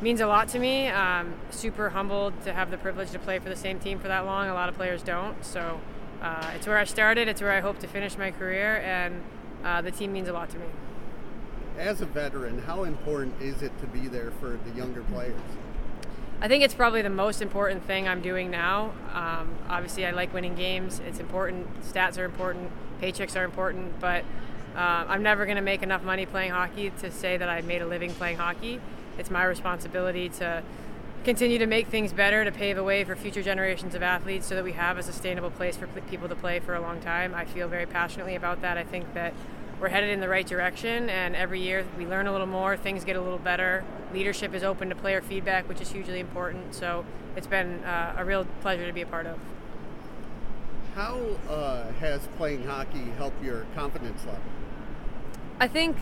means 0.02 0.20
a 0.20 0.26
lot 0.26 0.48
to 0.48 0.58
me. 0.58 0.88
Um, 0.88 1.34
super 1.50 1.90
humbled 1.90 2.34
to 2.44 2.52
have 2.52 2.70
the 2.70 2.78
privilege 2.78 3.10
to 3.12 3.18
play 3.18 3.38
for 3.38 3.48
the 3.48 3.56
same 3.56 3.78
team 3.78 3.98
for 3.98 4.08
that 4.08 4.26
long. 4.26 4.48
A 4.48 4.54
lot 4.54 4.68
of 4.68 4.74
players 4.74 5.02
don't. 5.02 5.44
So 5.44 5.80
uh, 6.22 6.50
it's 6.54 6.66
where 6.66 6.78
I 6.78 6.84
started. 6.84 7.28
It's 7.28 7.40
where 7.40 7.52
I 7.52 7.60
hope 7.60 7.78
to 7.80 7.86
finish 7.86 8.16
my 8.18 8.30
career, 8.30 8.78
and 8.78 9.22
uh, 9.64 9.82
the 9.82 9.90
team 9.90 10.12
means 10.12 10.28
a 10.28 10.32
lot 10.32 10.50
to 10.50 10.58
me. 10.58 10.66
As 11.78 12.00
a 12.00 12.06
veteran, 12.06 12.60
how 12.60 12.84
important 12.84 13.40
is 13.40 13.62
it 13.62 13.78
to 13.80 13.86
be 13.86 14.08
there 14.08 14.30
for 14.40 14.58
the 14.64 14.70
younger 14.76 15.02
players? 15.02 15.40
I 16.40 16.48
think 16.48 16.62
it's 16.62 16.74
probably 16.74 17.02
the 17.02 17.10
most 17.10 17.40
important 17.40 17.84
thing 17.84 18.08
I'm 18.08 18.20
doing 18.20 18.50
now. 18.50 18.92
Um, 19.12 19.54
obviously, 19.68 20.04
I 20.04 20.10
like 20.10 20.34
winning 20.34 20.54
games. 20.54 21.00
It's 21.06 21.18
important. 21.18 21.66
Stats 21.82 22.18
are 22.18 22.24
important. 22.24 22.70
Paychecks 23.00 23.36
are 23.36 23.44
important. 23.44 23.98
But 24.00 24.24
uh, 24.74 25.04
I'm 25.08 25.22
never 25.22 25.46
going 25.46 25.56
to 25.56 25.62
make 25.62 25.82
enough 25.82 26.02
money 26.02 26.26
playing 26.26 26.50
hockey 26.50 26.90
to 27.00 27.10
say 27.10 27.38
that 27.38 27.48
I 27.48 27.62
made 27.62 27.80
a 27.80 27.86
living 27.86 28.12
playing 28.12 28.36
hockey. 28.36 28.80
It's 29.18 29.30
my 29.30 29.44
responsibility 29.44 30.28
to 30.30 30.62
continue 31.24 31.58
to 31.58 31.66
make 31.66 31.88
things 31.88 32.12
better, 32.12 32.44
to 32.44 32.52
pave 32.52 32.78
a 32.78 32.84
way 32.84 33.02
for 33.02 33.16
future 33.16 33.42
generations 33.42 33.94
of 33.94 34.02
athletes 34.02 34.46
so 34.46 34.54
that 34.54 34.62
we 34.62 34.72
have 34.72 34.96
a 34.96 35.02
sustainable 35.02 35.50
place 35.50 35.76
for 35.76 35.86
people 35.86 36.28
to 36.28 36.36
play 36.36 36.60
for 36.60 36.74
a 36.74 36.80
long 36.80 37.00
time. 37.00 37.34
I 37.34 37.44
feel 37.44 37.66
very 37.66 37.86
passionately 37.86 38.36
about 38.36 38.62
that. 38.62 38.78
I 38.78 38.84
think 38.84 39.12
that 39.14 39.34
we're 39.80 39.88
headed 39.88 40.10
in 40.10 40.20
the 40.20 40.28
right 40.28 40.46
direction, 40.46 41.10
and 41.10 41.36
every 41.36 41.60
year 41.60 41.84
we 41.98 42.06
learn 42.06 42.26
a 42.26 42.32
little 42.32 42.46
more, 42.46 42.76
things 42.76 43.04
get 43.04 43.16
a 43.16 43.20
little 43.20 43.38
better. 43.38 43.84
Leadership 44.12 44.54
is 44.54 44.62
open 44.62 44.88
to 44.88 44.94
player 44.94 45.20
feedback, 45.20 45.68
which 45.68 45.80
is 45.80 45.90
hugely 45.90 46.20
important. 46.20 46.74
So 46.74 47.04
it's 47.34 47.46
been 47.46 47.84
uh, 47.84 48.14
a 48.16 48.24
real 48.24 48.46
pleasure 48.62 48.86
to 48.86 48.92
be 48.92 49.02
a 49.02 49.06
part 49.06 49.26
of. 49.26 49.38
How 50.94 51.18
uh, 51.50 51.92
has 52.00 52.26
playing 52.38 52.64
hockey 52.64 53.04
helped 53.18 53.42
your 53.44 53.66
confidence 53.74 54.24
level? 54.24 54.40
I 55.60 55.68
think 55.68 55.96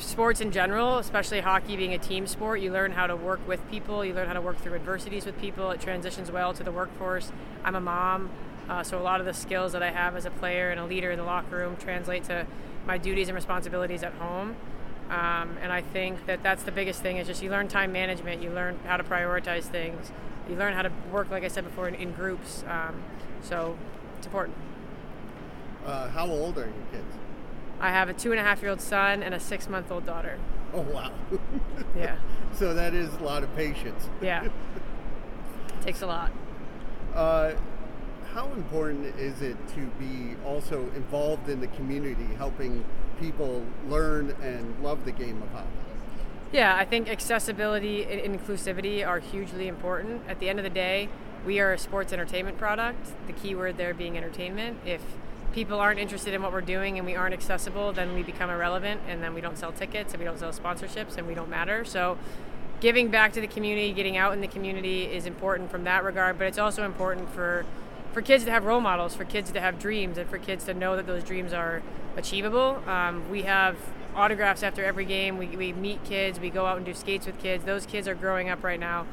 sports 0.00 0.40
in 0.40 0.50
general, 0.52 0.98
especially 0.98 1.40
hockey 1.40 1.76
being 1.76 1.94
a 1.94 1.98
team 1.98 2.26
sport, 2.26 2.60
you 2.60 2.72
learn 2.72 2.92
how 2.92 3.06
to 3.06 3.16
work 3.16 3.46
with 3.46 3.68
people, 3.70 4.04
you 4.04 4.14
learn 4.14 4.26
how 4.26 4.32
to 4.32 4.40
work 4.40 4.58
through 4.58 4.74
adversities 4.74 5.26
with 5.26 5.38
people. 5.40 5.70
It 5.70 5.80
transitions 5.80 6.30
well 6.30 6.52
to 6.54 6.62
the 6.62 6.72
workforce. 6.72 7.32
I'm 7.64 7.74
a 7.74 7.80
mom, 7.80 8.30
uh, 8.68 8.82
so 8.82 8.98
a 8.98 9.02
lot 9.02 9.20
of 9.20 9.26
the 9.26 9.34
skills 9.34 9.72
that 9.72 9.82
I 9.82 9.90
have 9.90 10.16
as 10.16 10.24
a 10.24 10.30
player 10.30 10.70
and 10.70 10.78
a 10.80 10.84
leader 10.84 11.10
in 11.10 11.18
the 11.18 11.24
locker 11.24 11.56
room 11.56 11.76
translate 11.76 12.24
to 12.24 12.46
my 12.86 12.98
duties 12.98 13.28
and 13.28 13.34
responsibilities 13.34 14.02
at 14.02 14.12
home. 14.14 14.56
Um, 15.10 15.56
and 15.62 15.72
I 15.72 15.80
think 15.80 16.26
that 16.26 16.42
that's 16.42 16.62
the 16.64 16.72
biggest 16.72 17.00
thing 17.00 17.16
is 17.16 17.26
just 17.26 17.42
you 17.42 17.50
learn 17.50 17.68
time 17.68 17.92
management, 17.92 18.42
you 18.42 18.50
learn 18.50 18.78
how 18.84 18.98
to 18.98 19.04
prioritize 19.04 19.64
things, 19.64 20.12
you 20.48 20.56
learn 20.56 20.74
how 20.74 20.82
to 20.82 20.92
work, 21.10 21.30
like 21.30 21.44
I 21.44 21.48
said 21.48 21.64
before, 21.64 21.88
in, 21.88 21.94
in 21.94 22.12
groups. 22.12 22.62
Um, 22.68 23.02
so 23.42 23.76
it's 24.18 24.26
important. 24.26 24.56
Uh, 25.86 26.08
how 26.10 26.26
old 26.26 26.58
are 26.58 26.66
your 26.66 26.86
kids? 26.92 27.14
I 27.80 27.90
have 27.90 28.08
a 28.08 28.12
two 28.14 28.32
and 28.32 28.40
a 28.40 28.42
half 28.42 28.60
year 28.62 28.70
old 28.70 28.80
son 28.80 29.22
and 29.22 29.34
a 29.34 29.40
six 29.40 29.68
month 29.68 29.90
old 29.90 30.04
daughter. 30.06 30.38
Oh 30.74 30.82
wow! 30.82 31.12
Yeah. 31.96 32.16
so 32.52 32.74
that 32.74 32.94
is 32.94 33.12
a 33.14 33.22
lot 33.24 33.42
of 33.42 33.54
patience. 33.56 34.08
Yeah. 34.20 34.48
Takes 35.82 36.02
a 36.02 36.06
lot. 36.06 36.30
Uh, 37.14 37.52
how 38.32 38.52
important 38.52 39.06
is 39.16 39.40
it 39.40 39.56
to 39.74 39.86
be 39.98 40.36
also 40.44 40.82
involved 40.94 41.48
in 41.48 41.60
the 41.60 41.66
community, 41.68 42.26
helping 42.36 42.84
people 43.18 43.64
learn 43.88 44.30
and 44.42 44.80
love 44.82 45.04
the 45.04 45.12
game 45.12 45.42
of 45.42 45.48
hockey? 45.50 45.66
Yeah, 46.52 46.76
I 46.76 46.84
think 46.84 47.08
accessibility 47.08 48.04
and 48.04 48.38
inclusivity 48.38 49.06
are 49.06 49.18
hugely 49.18 49.68
important. 49.68 50.22
At 50.28 50.38
the 50.40 50.48
end 50.48 50.58
of 50.58 50.62
the 50.62 50.70
day, 50.70 51.08
we 51.44 51.60
are 51.60 51.72
a 51.72 51.78
sports 51.78 52.12
entertainment 52.12 52.58
product. 52.58 53.12
The 53.26 53.32
key 53.32 53.54
word 53.54 53.76
there 53.76 53.92
being 53.94 54.16
entertainment. 54.16 54.78
If 54.84 55.02
people 55.52 55.80
aren't 55.80 55.98
interested 55.98 56.34
in 56.34 56.42
what 56.42 56.52
we're 56.52 56.60
doing 56.60 56.98
and 56.98 57.06
we 57.06 57.16
aren't 57.16 57.34
accessible, 57.34 57.92
then 57.92 58.14
we 58.14 58.22
become 58.22 58.50
irrelevant 58.50 59.00
and 59.08 59.22
then 59.22 59.34
we 59.34 59.40
don't 59.40 59.58
sell 59.58 59.72
tickets 59.72 60.12
and 60.12 60.20
we 60.20 60.24
don't 60.24 60.38
sell 60.38 60.52
sponsorships 60.52 61.16
and 61.16 61.26
we 61.26 61.34
don't 61.34 61.48
matter. 61.48 61.84
So 61.84 62.18
giving 62.80 63.08
back 63.08 63.32
to 63.32 63.40
the 63.40 63.46
community, 63.46 63.92
getting 63.92 64.16
out 64.16 64.32
in 64.32 64.40
the 64.40 64.48
community 64.48 65.04
is 65.04 65.26
important 65.26 65.70
from 65.70 65.84
that 65.84 66.04
regard, 66.04 66.38
but 66.38 66.46
it's 66.46 66.58
also 66.58 66.84
important 66.84 67.30
for 67.30 67.64
for 68.12 68.22
kids 68.22 68.44
to 68.44 68.50
have 68.50 68.64
role 68.64 68.80
models, 68.80 69.14
for 69.14 69.24
kids 69.24 69.52
to 69.52 69.60
have 69.60 69.78
dreams, 69.78 70.16
and 70.16 70.28
for 70.28 70.38
kids 70.38 70.64
to 70.64 70.72
know 70.72 70.96
that 70.96 71.06
those 71.06 71.22
dreams 71.22 71.52
are 71.52 71.82
achievable. 72.16 72.82
Um, 72.86 73.30
we 73.30 73.42
have 73.42 73.76
autographs 74.16 74.62
after 74.62 74.82
every 74.82 75.04
game. 75.04 75.36
We, 75.36 75.46
we 75.48 75.72
meet 75.74 76.02
kids. 76.04 76.40
We 76.40 76.48
go 76.48 76.64
out 76.64 76.78
and 76.78 76.86
do 76.86 76.94
skates 76.94 77.26
with 77.26 77.38
kids. 77.38 77.64
Those 77.64 77.84
kids 77.84 78.08
are 78.08 78.14
growing 78.14 78.48
up 78.48 78.64
right 78.64 78.80
now 78.80 79.06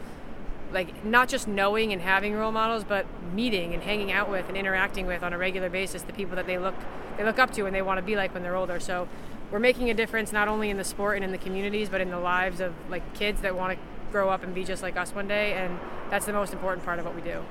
like 0.72 1.06
not 1.06 1.30
just 1.30 1.48
knowing 1.48 1.94
and 1.94 2.02
having 2.02 2.34
role 2.34 2.52
models, 2.52 2.84
but 2.84 3.06
meeting 3.34 3.74
and 3.74 3.84
hanging 3.84 4.12
out 4.12 4.30
with 4.30 4.48
and 4.48 4.58
interacting 4.58 5.06
with 5.06 5.24
on 5.24 5.34
a 5.34 5.38
regular 5.38 5.70
basis 5.70 6.02
the 6.04 6.14
people 6.14 6.36
that 6.36 6.48
they 6.48 6.58
look 6.58 6.76
they 7.18 7.24
look 7.24 7.40
up 7.40 7.52
to 7.52 7.66
and 7.66 7.76
they 7.76 7.82
want 7.82 7.98
to 7.98 8.02
be 8.02 8.16
like 8.16 8.34
when 8.34 8.44
they're 8.44 8.56
older. 8.56 8.80
So 8.80 9.08
we're 9.52 9.60
making 9.60 9.90
a 9.90 9.94
difference 9.94 10.32
not 10.32 10.48
only 10.48 10.70
in 10.70 10.78
the 10.78 10.84
sport 10.84 11.16
and 11.16 11.24
in 11.24 11.32
the 11.32 11.38
communities, 11.38 11.90
but 11.90 12.02
in 12.02 12.10
the 12.10 12.20
lives 12.20 12.60
of 12.60 12.74
like 12.90 13.14
kids 13.14 13.42
that 13.42 13.56
want 13.56 13.78
to 13.78 13.86
grow 14.12 14.30
up 14.30 14.44
and 14.44 14.54
be 14.54 14.64
just 14.64 14.82
like 14.82 14.98
us 14.98 15.14
one 15.14 15.28
day, 15.28 15.54
and 15.54 15.80
that's 16.10 16.26
the 16.26 16.34
most 16.34 16.54
important 16.54 16.86
part 16.86 17.00
of 17.00 17.06
what 17.06 17.16
we 17.16 17.22
do. 17.22 17.44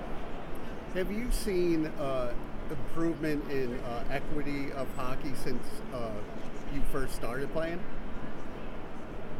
Have 0.94 1.10
you 1.10 1.30
seen 1.30 1.86
uh, 1.86 2.32
improvement 2.70 3.50
in 3.50 3.78
uh, 3.80 4.04
equity 4.10 4.72
of 4.72 4.88
hockey 4.96 5.32
since 5.42 5.62
uh, 5.92 6.10
you 6.74 6.80
first 6.92 7.14
started 7.14 7.52
playing? 7.52 7.80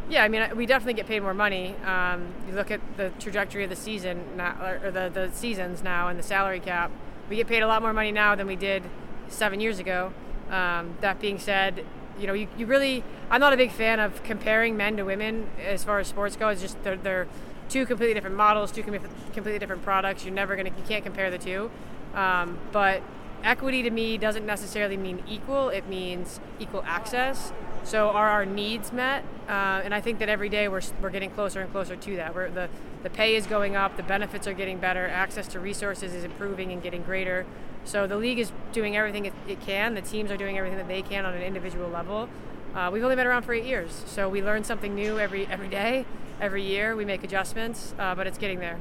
Yeah, 0.08 0.22
I 0.22 0.28
mean, 0.28 0.54
we 0.54 0.66
definitely 0.66 0.94
get 0.94 1.06
paid 1.06 1.22
more 1.22 1.32
money. 1.32 1.74
Um, 1.84 2.34
you 2.46 2.54
look 2.54 2.70
at 2.70 2.80
the 2.98 3.10
trajectory 3.18 3.64
of 3.64 3.70
the 3.70 3.76
season 3.76 4.22
now, 4.36 4.78
or 4.84 4.90
the, 4.90 5.08
the 5.08 5.30
seasons 5.32 5.82
now, 5.82 6.08
and 6.08 6.18
the 6.18 6.22
salary 6.22 6.60
cap. 6.60 6.90
We 7.30 7.36
get 7.36 7.46
paid 7.46 7.60
a 7.60 7.66
lot 7.66 7.80
more 7.80 7.94
money 7.94 8.12
now 8.12 8.34
than 8.34 8.46
we 8.46 8.56
did 8.56 8.82
seven 9.28 9.60
years 9.60 9.78
ago. 9.78 10.12
Um, 10.50 10.96
that 11.00 11.20
being 11.20 11.38
said, 11.38 11.86
you 12.20 12.26
know, 12.26 12.34
you, 12.34 12.48
you 12.58 12.66
really, 12.66 13.02
I'm 13.30 13.40
not 13.40 13.54
a 13.54 13.56
big 13.56 13.72
fan 13.72 13.98
of 13.98 14.22
comparing 14.24 14.76
men 14.76 14.98
to 14.98 15.04
women 15.04 15.48
as 15.64 15.82
far 15.84 15.98
as 16.00 16.08
sports 16.08 16.36
go. 16.36 16.48
It's 16.48 16.60
just 16.60 16.82
they're, 16.84 16.96
they're 16.96 17.26
two 17.70 17.86
completely 17.86 18.12
different 18.12 18.36
models, 18.36 18.70
two 18.70 18.82
completely 18.82 19.58
different 19.58 19.82
products. 19.82 20.24
You're 20.24 20.34
never 20.34 20.54
gonna, 20.54 20.68
you 20.68 20.84
can't 20.86 21.02
compare 21.02 21.30
the 21.30 21.38
two. 21.38 21.70
Um, 22.14 22.58
but 22.72 23.02
equity 23.42 23.82
to 23.82 23.90
me 23.90 24.18
doesn't 24.18 24.44
necessarily 24.44 24.98
mean 24.98 25.22
equal. 25.26 25.70
It 25.70 25.88
means 25.88 26.40
equal 26.60 26.84
access. 26.86 27.52
So 27.84 28.08
are 28.08 28.28
our 28.30 28.46
needs 28.46 28.92
met? 28.92 29.24
Uh, 29.48 29.82
and 29.84 29.94
I 29.94 30.00
think 30.00 30.18
that 30.18 30.28
every 30.28 30.48
day 30.48 30.68
we're, 30.68 30.80
we're 31.02 31.10
getting 31.10 31.30
closer 31.30 31.60
and 31.60 31.70
closer 31.70 31.96
to 31.96 32.16
that. 32.16 32.34
We're, 32.34 32.50
the 32.50 32.68
the 33.04 33.10
pay 33.10 33.36
is 33.36 33.46
going 33.46 33.76
up, 33.76 33.98
the 33.98 34.02
benefits 34.02 34.46
are 34.46 34.54
getting 34.54 34.78
better, 34.78 35.06
access 35.06 35.46
to 35.48 35.60
resources 35.60 36.14
is 36.14 36.24
improving 36.24 36.72
and 36.72 36.82
getting 36.82 37.02
greater. 37.02 37.44
So 37.84 38.06
the 38.06 38.16
league 38.16 38.38
is 38.38 38.50
doing 38.72 38.96
everything 38.96 39.26
it, 39.26 39.34
it 39.46 39.60
can. 39.60 39.92
The 39.92 40.00
teams 40.00 40.30
are 40.30 40.38
doing 40.38 40.56
everything 40.56 40.78
that 40.78 40.88
they 40.88 41.02
can 41.02 41.26
on 41.26 41.34
an 41.34 41.42
individual 41.42 41.90
level. 41.90 42.30
Uh, 42.74 42.88
we've 42.90 43.04
only 43.04 43.14
been 43.14 43.26
around 43.26 43.42
for 43.42 43.52
eight 43.52 43.66
years, 43.66 44.04
so 44.06 44.26
we 44.26 44.42
learn 44.42 44.64
something 44.64 44.94
new 44.94 45.20
every 45.20 45.46
every 45.48 45.68
day, 45.68 46.06
every 46.40 46.62
year. 46.62 46.96
We 46.96 47.04
make 47.04 47.22
adjustments, 47.22 47.94
uh, 47.98 48.14
but 48.14 48.26
it's 48.26 48.38
getting 48.38 48.58
there. 48.58 48.78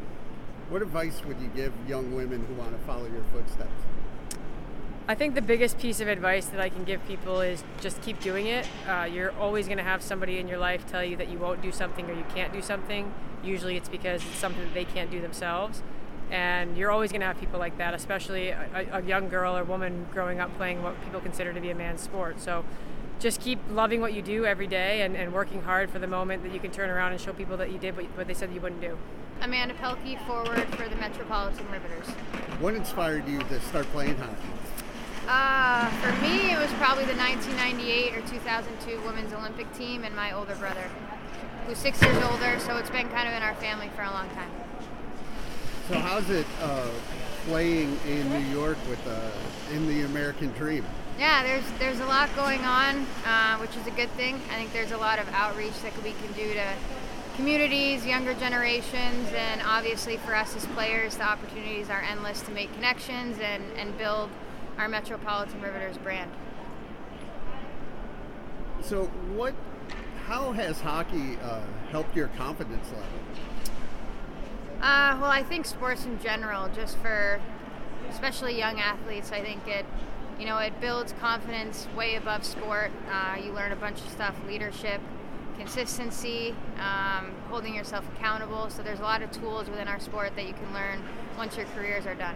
What 0.70 0.82
advice 0.82 1.22
would 1.26 1.42
you 1.42 1.50
give 1.50 1.74
young 1.86 2.16
women 2.16 2.46
who 2.46 2.54
want 2.54 2.72
to 2.72 2.78
follow 2.86 3.08
your 3.08 3.24
footsteps? 3.34 3.70
I 5.06 5.16
think 5.16 5.36
the 5.36 5.42
biggest 5.42 5.80
piece 5.80 6.00
of 6.00 6.08
advice 6.08 6.46
that 6.46 6.62
I 6.62 6.70
can 6.70 6.86
give 6.86 7.06
people 7.06 7.42
is 7.42 7.62
just 7.82 8.02
keep 8.02 8.22
doing 8.22 8.48
it. 8.48 8.66
Uh, 8.88 9.04
you're 9.04 9.34
always 9.34 9.66
going 9.66 9.78
to 9.78 9.84
have 9.84 10.02
somebody 10.02 10.38
in 10.38 10.48
your 10.48 10.58
life 10.58 10.90
tell 10.90 11.04
you 11.04 11.18
that 11.18 11.28
you 11.28 11.38
won't 11.38 11.62
do 11.62 11.74
something 11.74 12.10
or 12.10 12.14
you 12.14 12.24
can't 12.34 12.54
do 12.54 12.62
something. 12.62 13.14
Usually 13.44 13.76
it's 13.76 13.90
because 13.90 14.24
it's 14.24 14.38
something 14.38 14.64
that 14.64 14.74
they 14.74 14.86
can't 14.86 15.12
do 15.12 15.20
themselves. 15.20 15.84
And 16.32 16.78
you're 16.78 16.90
always 16.90 17.12
going 17.12 17.20
to 17.20 17.28
have 17.28 17.38
people 17.38 17.60
like 17.60 17.78
that, 17.80 17.94
especially 17.94 18.50
a, 18.50 18.88
a 18.94 19.02
young 19.02 19.28
girl 19.28 19.58
or 19.58 19.66
woman 19.66 20.08
growing 20.14 20.40
up 20.40 20.56
playing 20.56 20.82
what 20.82 20.96
people 21.04 21.20
consider 21.20 21.52
to 21.52 21.60
be 21.60 21.70
a 21.70 21.76
man's 21.76 22.02
sport. 22.02 22.40
So 22.40 22.64
just 23.20 23.42
keep 23.42 23.60
loving 23.70 24.00
what 24.00 24.14
you 24.14 24.22
do 24.22 24.46
every 24.46 24.68
day 24.68 25.02
and, 25.02 25.18
and 25.18 25.34
working 25.34 25.64
hard 25.64 25.90
for 25.90 26.00
the 26.00 26.08
moment 26.08 26.44
that 26.44 26.54
you 26.54 26.62
can 26.62 26.72
turn 26.72 26.90
around 26.90 27.12
and 27.12 27.20
show 27.20 27.34
people 27.34 27.58
that 27.58 27.74
you 27.74 27.78
did 27.78 27.98
what, 27.98 28.06
what 28.16 28.28
they 28.28 28.34
said 28.34 28.54
you 28.54 28.62
wouldn't 28.62 28.82
do. 28.82 28.98
Amanda 29.42 29.74
Pelkey, 29.74 30.26
forward 30.26 30.66
for 30.76 30.88
the 30.88 30.96
Metropolitan 30.96 31.70
Riveters. 31.70 32.08
What 32.62 32.74
inspired 32.74 33.28
you 33.28 33.40
to 33.40 33.60
start 33.60 33.86
playing 33.88 34.16
hockey? 34.16 34.48
Uh, 35.28 35.90
for 36.02 36.12
me, 36.22 36.52
it 36.52 36.60
was 36.60 36.72
probably 36.74 37.06
the 37.06 37.16
1998 37.16 38.16
or 38.16 38.22
2002 38.28 39.02
Women's 39.06 39.32
Olympic 39.32 39.72
team 39.74 40.04
and 40.04 40.14
my 40.16 40.34
older 40.34 40.56
brother, 40.56 40.90
who's 41.66 41.78
six 41.78 42.02
years 42.02 42.22
older, 42.26 42.60
so 42.60 42.76
it's 42.76 42.90
been 42.90 43.08
kind 43.10 43.28
of 43.28 43.34
in 43.34 43.42
our 43.42 43.56
family 43.56 43.90
for 43.96 44.02
a 44.02 44.12
long 44.12 44.28
time. 44.32 44.52
So 45.88 45.98
how's 45.98 46.30
it 46.30 46.46
uh, 46.62 46.90
playing 47.46 47.98
in 48.06 48.30
New 48.30 48.52
York 48.54 48.78
with 48.90 49.06
uh, 49.08 49.32
in 49.74 49.88
the 49.88 50.02
American 50.02 50.52
Dream? 50.54 50.86
Yeah, 51.18 51.44
there's 51.44 51.66
there's 51.80 52.00
a 52.00 52.06
lot 52.06 52.30
going 52.36 52.62
on, 52.66 53.06
uh, 53.26 53.58
which 53.58 53.76
is 53.78 53.88
a 53.88 53.92
good 53.92 54.10
thing. 54.12 54.36
I 54.52 54.56
think 54.56 54.74
there's 54.74 54.92
a 54.92 54.98
lot 54.98 55.20
of 55.20 55.30
outreach 55.30 55.80
that 55.84 55.96
we 56.04 56.12
can 56.14 56.32
do 56.34 56.54
to 56.54 56.74
communities, 57.36 58.06
younger 58.06 58.34
generations, 58.34 59.30
and 59.36 59.62
obviously 59.66 60.18
for 60.18 60.36
us 60.36 60.56
as 60.56 60.66
players, 60.68 61.18
the 61.18 61.24
opportunities 61.24 61.90
are 61.90 62.02
endless 62.02 62.42
to 62.42 62.52
make 62.52 62.74
connections 62.74 63.38
and, 63.40 63.64
and 63.78 63.98
build 63.98 64.30
our 64.78 64.88
Metropolitan 64.88 65.62
Riveters 65.62 65.98
brand. 65.98 66.32
So, 68.82 69.06
what? 69.36 69.54
How 70.26 70.52
has 70.54 70.80
hockey 70.80 71.38
uh, 71.44 71.62
helped 71.92 72.16
your 72.16 72.30
confidence 72.30 72.88
level? 72.88 73.08
Uh, 74.82 75.18
well, 75.22 75.32
I 75.32 75.44
think 75.44 75.66
sports 75.66 76.06
in 76.06 76.20
general, 76.22 76.70
just 76.76 76.98
for 76.98 77.40
especially 78.10 78.58
young 78.58 78.80
athletes, 78.80 79.32
I 79.32 79.42
think 79.42 79.68
it, 79.68 79.86
you 80.40 80.46
know, 80.46 80.58
it 80.58 80.80
builds 80.82 81.14
confidence 81.20 81.88
way 81.96 82.16
above 82.16 82.44
sport. 82.44 82.92
Uh, 83.10 83.38
you 83.44 83.52
learn 83.52 83.72
a 83.72 83.76
bunch 83.76 84.02
of 84.02 84.10
stuff, 84.10 84.36
leadership, 84.48 85.02
consistency, 85.58 86.56
um, 86.80 87.32
holding 87.50 87.74
yourself 87.76 88.06
accountable. 88.16 88.70
So 88.70 88.84
there's 88.84 89.00
a 89.00 89.04
lot 89.04 89.22
of 89.22 89.32
tools 89.32 89.70
within 89.70 89.88
our 89.88 90.00
sport 90.00 90.36
that 90.36 90.48
you 90.48 90.54
can 90.54 90.74
learn 90.74 91.02
once 91.38 91.56
your 91.56 91.66
careers 91.68 92.06
are 92.06 92.16
done. 92.16 92.36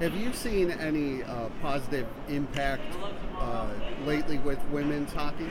Have 0.00 0.16
you 0.16 0.32
seen 0.32 0.70
any 0.70 1.22
uh, 1.22 1.50
positive 1.60 2.06
impact 2.26 2.96
uh, 3.38 3.68
lately 4.06 4.38
with 4.38 4.58
women's 4.70 5.12
hockey? 5.12 5.50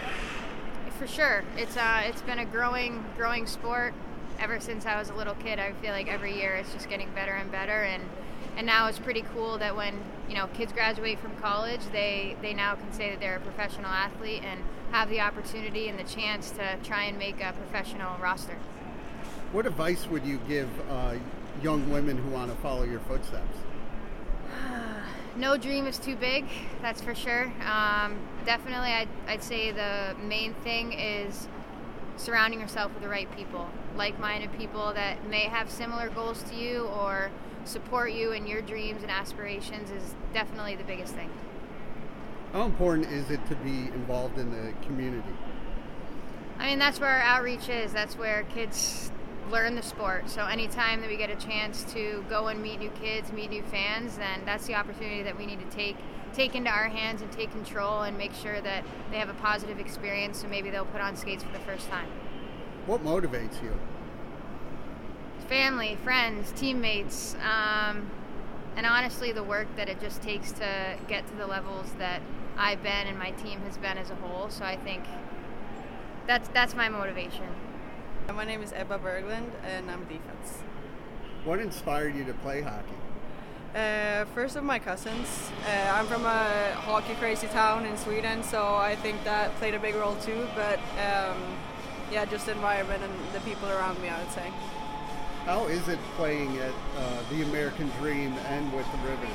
For 0.98 1.06
sure, 1.06 1.44
it's 1.56 1.78
uh, 1.78 2.02
it's 2.06 2.24
been 2.24 2.40
a 2.40 2.46
growing 2.46 3.06
growing 3.16 3.46
sport 3.46 3.94
ever 4.40 4.60
since 4.60 4.88
I 4.88 4.98
was 4.98 5.12
a 5.12 5.14
little 5.14 5.36
kid. 5.36 5.60
I 5.60 5.74
feel 5.74 5.92
like 5.92 6.08
every 6.08 6.36
year 6.36 6.56
it's 6.56 6.74
just 6.74 6.90
getting 6.90 7.12
better 7.14 7.34
and 7.34 7.52
better, 7.52 7.84
and 7.84 8.02
and 8.58 8.66
now 8.66 8.88
it's 8.88 8.98
pretty 8.98 9.24
cool 9.36 9.60
that 9.60 9.76
when 9.76 9.94
you 10.28 10.34
know 10.34 10.48
kids 10.56 10.74
graduate 10.74 11.20
from 11.20 11.36
college, 11.36 11.82
they 11.92 12.36
they 12.42 12.56
now 12.56 12.74
can 12.74 12.92
say 12.92 13.12
that 13.12 13.20
they're 13.20 13.38
a 13.38 13.42
professional 13.42 13.92
athlete 13.92 14.42
and 14.44 14.62
have 14.90 15.10
the 15.10 15.22
opportunity 15.22 15.90
and 15.90 16.00
the 16.00 16.04
chance 16.04 16.50
to 16.50 16.78
try 16.84 17.04
and 17.04 17.20
make 17.20 17.40
a 17.40 17.54
professional 17.54 18.18
roster. 18.18 18.58
What 19.52 19.68
advice 19.68 20.08
would 20.08 20.26
you 20.26 20.40
give 20.48 20.70
uh, 20.90 21.18
young 21.62 21.88
women 21.92 22.18
who 22.18 22.32
want 22.32 22.50
to 22.50 22.58
follow 22.64 22.82
your 22.82 23.02
footsteps? 23.02 23.56
No 25.36 25.58
dream 25.58 25.86
is 25.88 25.98
too 25.98 26.16
big, 26.16 26.46
that's 26.82 27.02
for 27.02 27.16
sure. 27.16 27.46
Um, 27.66 28.18
definitely, 28.46 28.90
I'd, 28.90 29.10
I'd 29.28 29.44
say 29.44 29.72
the 29.72 30.16
main 30.24 30.54
thing 30.56 30.94
is 30.94 31.48
surrounding 32.18 32.60
yourself 32.60 32.94
with 32.94 33.02
the 33.02 33.10
right 33.10 33.34
people, 33.36 33.70
like 33.96 34.20
minded 34.20 34.52
people 34.58 34.94
that 34.94 35.26
may 35.28 35.44
have 35.44 35.70
similar 35.70 36.10
goals 36.10 36.44
to 36.44 36.56
you 36.56 36.86
or 36.88 37.32
support 37.66 38.12
you 38.12 38.32
in 38.32 38.48
your 38.48 38.62
dreams 38.62 39.02
and 39.02 39.12
aspirations 39.12 39.92
is 39.92 40.16
definitely 40.34 40.76
the 40.76 40.84
biggest 40.84 41.14
thing. 41.14 41.30
How 42.54 42.66
important 42.66 43.12
is 43.12 43.30
it 43.30 43.46
to 43.48 43.56
be 43.58 43.90
involved 43.94 44.40
in 44.40 44.52
the 44.52 44.74
community? 44.86 45.30
I 46.58 46.68
mean, 46.68 46.80
that's 46.80 47.00
where 47.00 47.10
our 47.10 47.22
outreach 47.22 47.70
is. 47.70 47.94
That's 47.94 48.18
where 48.18 48.44
kids 48.44 49.12
learn 49.50 49.76
the 49.76 49.82
sport. 49.82 50.30
So 50.30 50.46
anytime 50.46 51.02
that 51.02 51.10
we 51.10 51.18
get 51.18 51.30
a 51.30 51.36
chance 51.36 51.84
to 51.94 52.24
go 52.30 52.48
and 52.48 52.62
meet 52.62 52.80
new 52.80 52.92
kids, 53.02 53.32
meet 53.32 53.50
new 53.50 53.64
fans, 53.64 54.18
then 54.18 54.42
that's 54.46 54.66
the 54.68 54.76
opportunity 54.76 55.24
that 55.24 55.38
we 55.38 55.46
need 55.46 55.60
to 55.60 55.76
take 55.76 55.98
take 56.32 56.54
into 56.54 56.70
our 56.70 56.88
hands 56.88 57.24
and 57.24 57.32
take 57.32 57.50
control 57.52 58.04
and 58.04 58.16
make 58.16 58.34
sure 58.34 58.62
that 58.62 58.84
they 59.10 59.18
have 59.18 59.30
a 59.30 59.34
positive 59.36 59.80
experience 59.80 60.40
so 60.42 60.48
maybe 60.48 60.70
they'll 60.70 60.86
put 60.86 61.02
on 61.02 61.16
skates 61.16 61.44
for 61.44 61.52
the 61.52 61.60
first 61.60 61.90
time. 61.90 62.08
What 62.86 63.04
motivates 63.04 63.62
you? 63.64 63.74
Family, 65.48 65.98
friends, 66.04 66.52
teammates, 66.56 67.36
um, 67.36 68.10
and 68.76 68.86
honestly 68.86 69.32
the 69.32 69.44
work 69.44 69.68
that 69.76 69.90
it 69.90 70.00
just 70.00 70.22
takes 70.22 70.52
to 70.52 70.98
get 71.08 71.28
to 71.28 71.36
the 71.36 71.48
levels 71.48 71.92
that 71.98 72.22
I've 72.58 72.84
been 72.84 73.08
and 73.08 73.18
my 73.18 73.32
team 73.32 73.60
has 73.62 73.78
been 73.78 73.98
as 73.98 74.12
a 74.12 74.16
whole. 74.16 74.50
So 74.50 74.64
I 74.64 74.78
think 74.78 75.04
that's 76.28 76.48
that's 76.50 76.76
my 76.76 76.90
motivation. 76.90 77.48
My 78.36 78.46
name 78.46 78.62
is 78.62 78.72
Ebba 78.72 79.00
Berglund 79.00 79.50
and 79.66 79.90
I'm 79.90 80.04
defense. 80.04 80.60
What 81.44 81.60
inspired 81.60 82.16
you 82.16 82.24
to 82.26 82.34
play 82.36 82.62
hockey? 82.62 82.86
Uh, 83.76 84.26
first 84.36 84.56
of 84.56 84.64
my 84.64 84.78
cousins. 84.78 85.50
Uh, 85.68 85.92
I'm 85.94 86.06
from 86.06 86.26
a 86.26 86.74
hockey 86.76 87.16
crazy 87.16 87.48
town 87.48 87.86
in 87.86 87.98
Sweden, 87.98 88.44
so 88.44 88.76
I 88.76 88.96
think 88.98 89.24
that 89.24 89.54
played 89.56 89.74
a 89.74 89.80
big 89.80 89.96
role 89.96 90.16
too. 90.18 90.48
But 90.56 90.78
um, 91.00 91.58
yeah, 92.12 92.24
just 92.26 92.46
the 92.46 92.52
environment 92.52 93.04
and 93.04 93.14
the 93.34 93.40
people 93.42 93.68
around 93.68 94.00
me, 94.02 94.10
I 94.10 94.22
would 94.22 94.32
say. 94.32 94.52
How 95.46 95.66
is 95.66 95.88
it 95.88 96.00
playing 96.16 96.56
at 96.60 96.74
uh, 96.98 97.24
the 97.32 97.42
American 97.42 97.90
Dream 98.00 98.34
and 98.48 98.72
with 98.74 98.86
the 98.92 99.10
Riveters? 99.10 99.30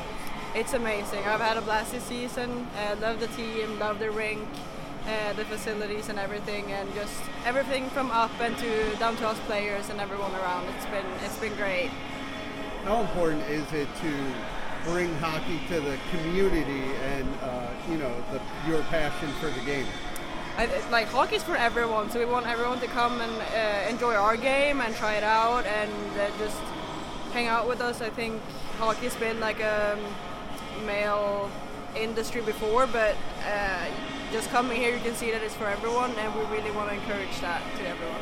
It's 0.54 0.72
amazing. 0.72 1.24
I've 1.24 1.40
had 1.40 1.56
a 1.56 1.62
blast 1.62 1.92
this 1.92 2.04
season. 2.04 2.68
Uh, 2.78 2.96
love 3.00 3.18
the 3.18 3.26
team, 3.28 3.78
love 3.80 3.98
the 3.98 4.10
rink 4.12 4.48
uh, 5.06 5.32
the 5.34 5.44
facilities 5.44 6.08
and 6.08 6.18
everything, 6.18 6.72
and 6.72 6.92
just 6.94 7.22
everything 7.44 7.88
from 7.90 8.10
up 8.10 8.30
and 8.40 8.56
to 8.58 8.96
down 8.96 9.16
to 9.16 9.28
us 9.28 9.38
players 9.40 9.90
and 9.90 10.00
everyone 10.00 10.34
around. 10.36 10.66
It's 10.76 10.86
been 10.86 11.06
it's 11.24 11.38
been 11.38 11.54
great. 11.56 11.90
How 12.84 13.00
important 13.00 13.42
is 13.48 13.70
it 13.72 13.88
to 14.02 14.34
bring 14.84 15.14
hockey 15.16 15.58
to 15.68 15.80
the 15.80 15.98
community 16.10 16.84
and 17.02 17.28
uh, 17.42 17.68
you 17.90 17.96
know 17.96 18.14
the, 18.32 18.40
your 18.70 18.82
passion 18.84 19.28
for 19.40 19.48
the 19.50 19.64
game? 19.64 19.86
I, 20.56 20.66
like 20.90 21.08
hockey's 21.08 21.42
for 21.42 21.56
everyone, 21.56 22.10
so 22.10 22.18
we 22.20 22.26
want 22.26 22.46
everyone 22.46 22.78
to 22.80 22.86
come 22.86 23.20
and 23.20 23.32
uh, 23.32 23.90
enjoy 23.90 24.14
our 24.14 24.36
game 24.36 24.80
and 24.80 24.94
try 24.94 25.14
it 25.14 25.24
out 25.24 25.66
and 25.66 25.90
uh, 26.20 26.30
just 26.38 26.60
hang 27.32 27.48
out 27.48 27.66
with 27.66 27.80
us. 27.80 28.00
I 28.00 28.10
think 28.10 28.40
hockey's 28.78 29.16
been 29.16 29.40
like 29.40 29.58
a 29.58 29.98
male 30.86 31.50
industry 31.96 32.40
before, 32.42 32.86
but 32.86 33.16
uh, 33.44 33.86
just 34.34 34.50
coming 34.50 34.76
here, 34.76 34.92
you 34.92 35.00
can 35.00 35.14
see 35.14 35.30
that 35.30 35.42
it's 35.44 35.54
for 35.54 35.66
everyone, 35.66 36.10
and 36.18 36.34
we 36.34 36.40
really 36.46 36.72
want 36.72 36.88
to 36.88 36.96
encourage 36.96 37.38
that 37.40 37.62
to 37.78 37.86
everyone. 37.86 38.20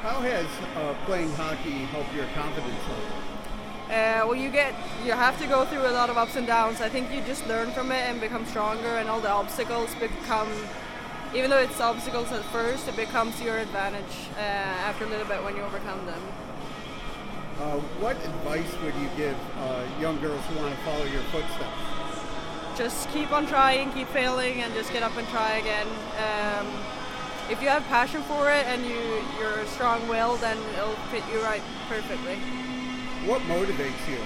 How 0.00 0.22
has 0.22 0.46
uh, 0.74 0.96
playing 1.04 1.30
hockey 1.32 1.84
helped 1.92 2.14
your 2.14 2.24
confidence 2.32 2.80
level? 2.88 3.04
Uh, 3.92 4.24
well, 4.24 4.34
you 4.34 4.48
get 4.48 4.72
you 5.04 5.12
have 5.12 5.38
to 5.38 5.46
go 5.46 5.66
through 5.66 5.86
a 5.86 5.92
lot 5.92 6.08
of 6.08 6.16
ups 6.16 6.36
and 6.36 6.46
downs. 6.46 6.80
I 6.80 6.88
think 6.88 7.12
you 7.12 7.20
just 7.26 7.46
learn 7.46 7.72
from 7.72 7.92
it 7.92 8.08
and 8.08 8.18
become 8.22 8.46
stronger, 8.46 8.96
and 8.96 9.10
all 9.10 9.20
the 9.20 9.28
obstacles 9.28 9.94
become. 9.96 10.48
Even 11.34 11.50
though 11.50 11.60
it's 11.60 11.78
obstacles 11.78 12.32
at 12.32 12.42
first, 12.44 12.88
it 12.88 12.96
becomes 12.96 13.38
your 13.42 13.58
advantage 13.58 14.16
uh, 14.38 14.88
after 14.88 15.04
a 15.04 15.08
little 15.08 15.26
bit 15.26 15.44
when 15.44 15.56
you 15.56 15.62
overcome 15.62 16.06
them. 16.06 16.22
Uh, 17.60 17.76
what 18.00 18.16
advice 18.24 18.72
would 18.82 18.94
you 18.94 19.10
give 19.14 19.36
uh, 19.58 19.84
young 20.00 20.18
girls 20.22 20.40
who 20.46 20.56
want 20.56 20.74
to 20.74 20.80
follow 20.84 21.04
your 21.04 21.22
footsteps? 21.24 21.85
Just 22.76 23.10
keep 23.10 23.32
on 23.32 23.46
trying, 23.46 23.92
keep 23.92 24.08
failing, 24.08 24.62
and 24.62 24.72
just 24.74 24.92
get 24.92 25.02
up 25.02 25.16
and 25.16 25.26
try 25.28 25.56
again. 25.56 25.86
Um, 26.18 26.66
if 27.48 27.62
you 27.62 27.68
have 27.68 27.84
passion 27.84 28.22
for 28.22 28.50
it 28.50 28.66
and 28.66 28.84
you 28.84 29.22
you're 29.38 29.64
strong-willed, 29.66 30.40
then 30.40 30.58
it'll 30.74 30.94
fit 31.10 31.22
you 31.32 31.40
right 31.42 31.62
perfectly. 31.88 32.36
What 33.24 33.40
motivates 33.42 34.08
you? 34.08 34.18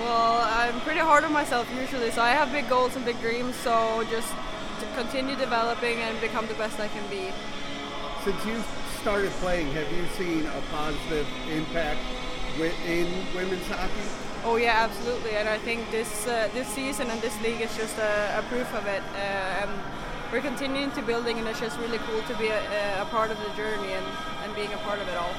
Well, 0.00 0.40
I'm 0.42 0.80
pretty 0.80 1.00
hard 1.00 1.24
on 1.24 1.32
myself 1.32 1.68
usually, 1.78 2.10
so 2.10 2.22
I 2.22 2.30
have 2.30 2.50
big 2.52 2.68
goals 2.68 2.96
and 2.96 3.04
big 3.04 3.20
dreams. 3.20 3.54
So 3.56 4.04
just 4.10 4.32
to 4.80 4.86
continue 4.94 5.36
developing 5.36 5.98
and 5.98 6.20
become 6.20 6.46
the 6.46 6.54
best 6.54 6.80
I 6.80 6.88
can 6.88 7.06
be. 7.10 7.32
Since 8.24 8.44
you 8.46 8.62
started 9.00 9.30
playing, 9.32 9.70
have 9.72 9.90
you 9.92 10.06
seen 10.16 10.46
a 10.46 10.62
positive 10.70 11.26
impact 11.50 12.00
wi- 12.56 12.74
in 12.86 13.08
women's 13.34 13.66
hockey? 13.68 14.29
Oh 14.42 14.56
yeah, 14.56 14.88
absolutely. 14.88 15.32
And 15.32 15.48
I 15.48 15.58
think 15.58 15.90
this 15.90 16.26
uh, 16.26 16.48
this 16.54 16.66
season 16.68 17.10
and 17.10 17.20
this 17.20 17.36
league 17.42 17.60
is 17.60 17.76
just 17.76 17.98
a, 17.98 18.38
a 18.38 18.42
proof 18.48 18.72
of 18.74 18.86
it. 18.86 19.02
Uh, 19.14 19.62
and 19.62 19.70
we're 20.32 20.40
continuing 20.40 20.90
to 20.92 21.02
building, 21.02 21.38
and 21.38 21.46
it's 21.46 21.60
just 21.60 21.78
really 21.78 21.98
cool 21.98 22.22
to 22.22 22.34
be 22.38 22.48
a, 22.48 23.02
a 23.02 23.04
part 23.06 23.30
of 23.30 23.38
the 23.38 23.50
journey 23.56 23.92
and, 23.92 24.06
and 24.44 24.54
being 24.54 24.72
a 24.72 24.78
part 24.78 24.98
of 24.98 25.08
it 25.08 25.16
all. 25.16 25.34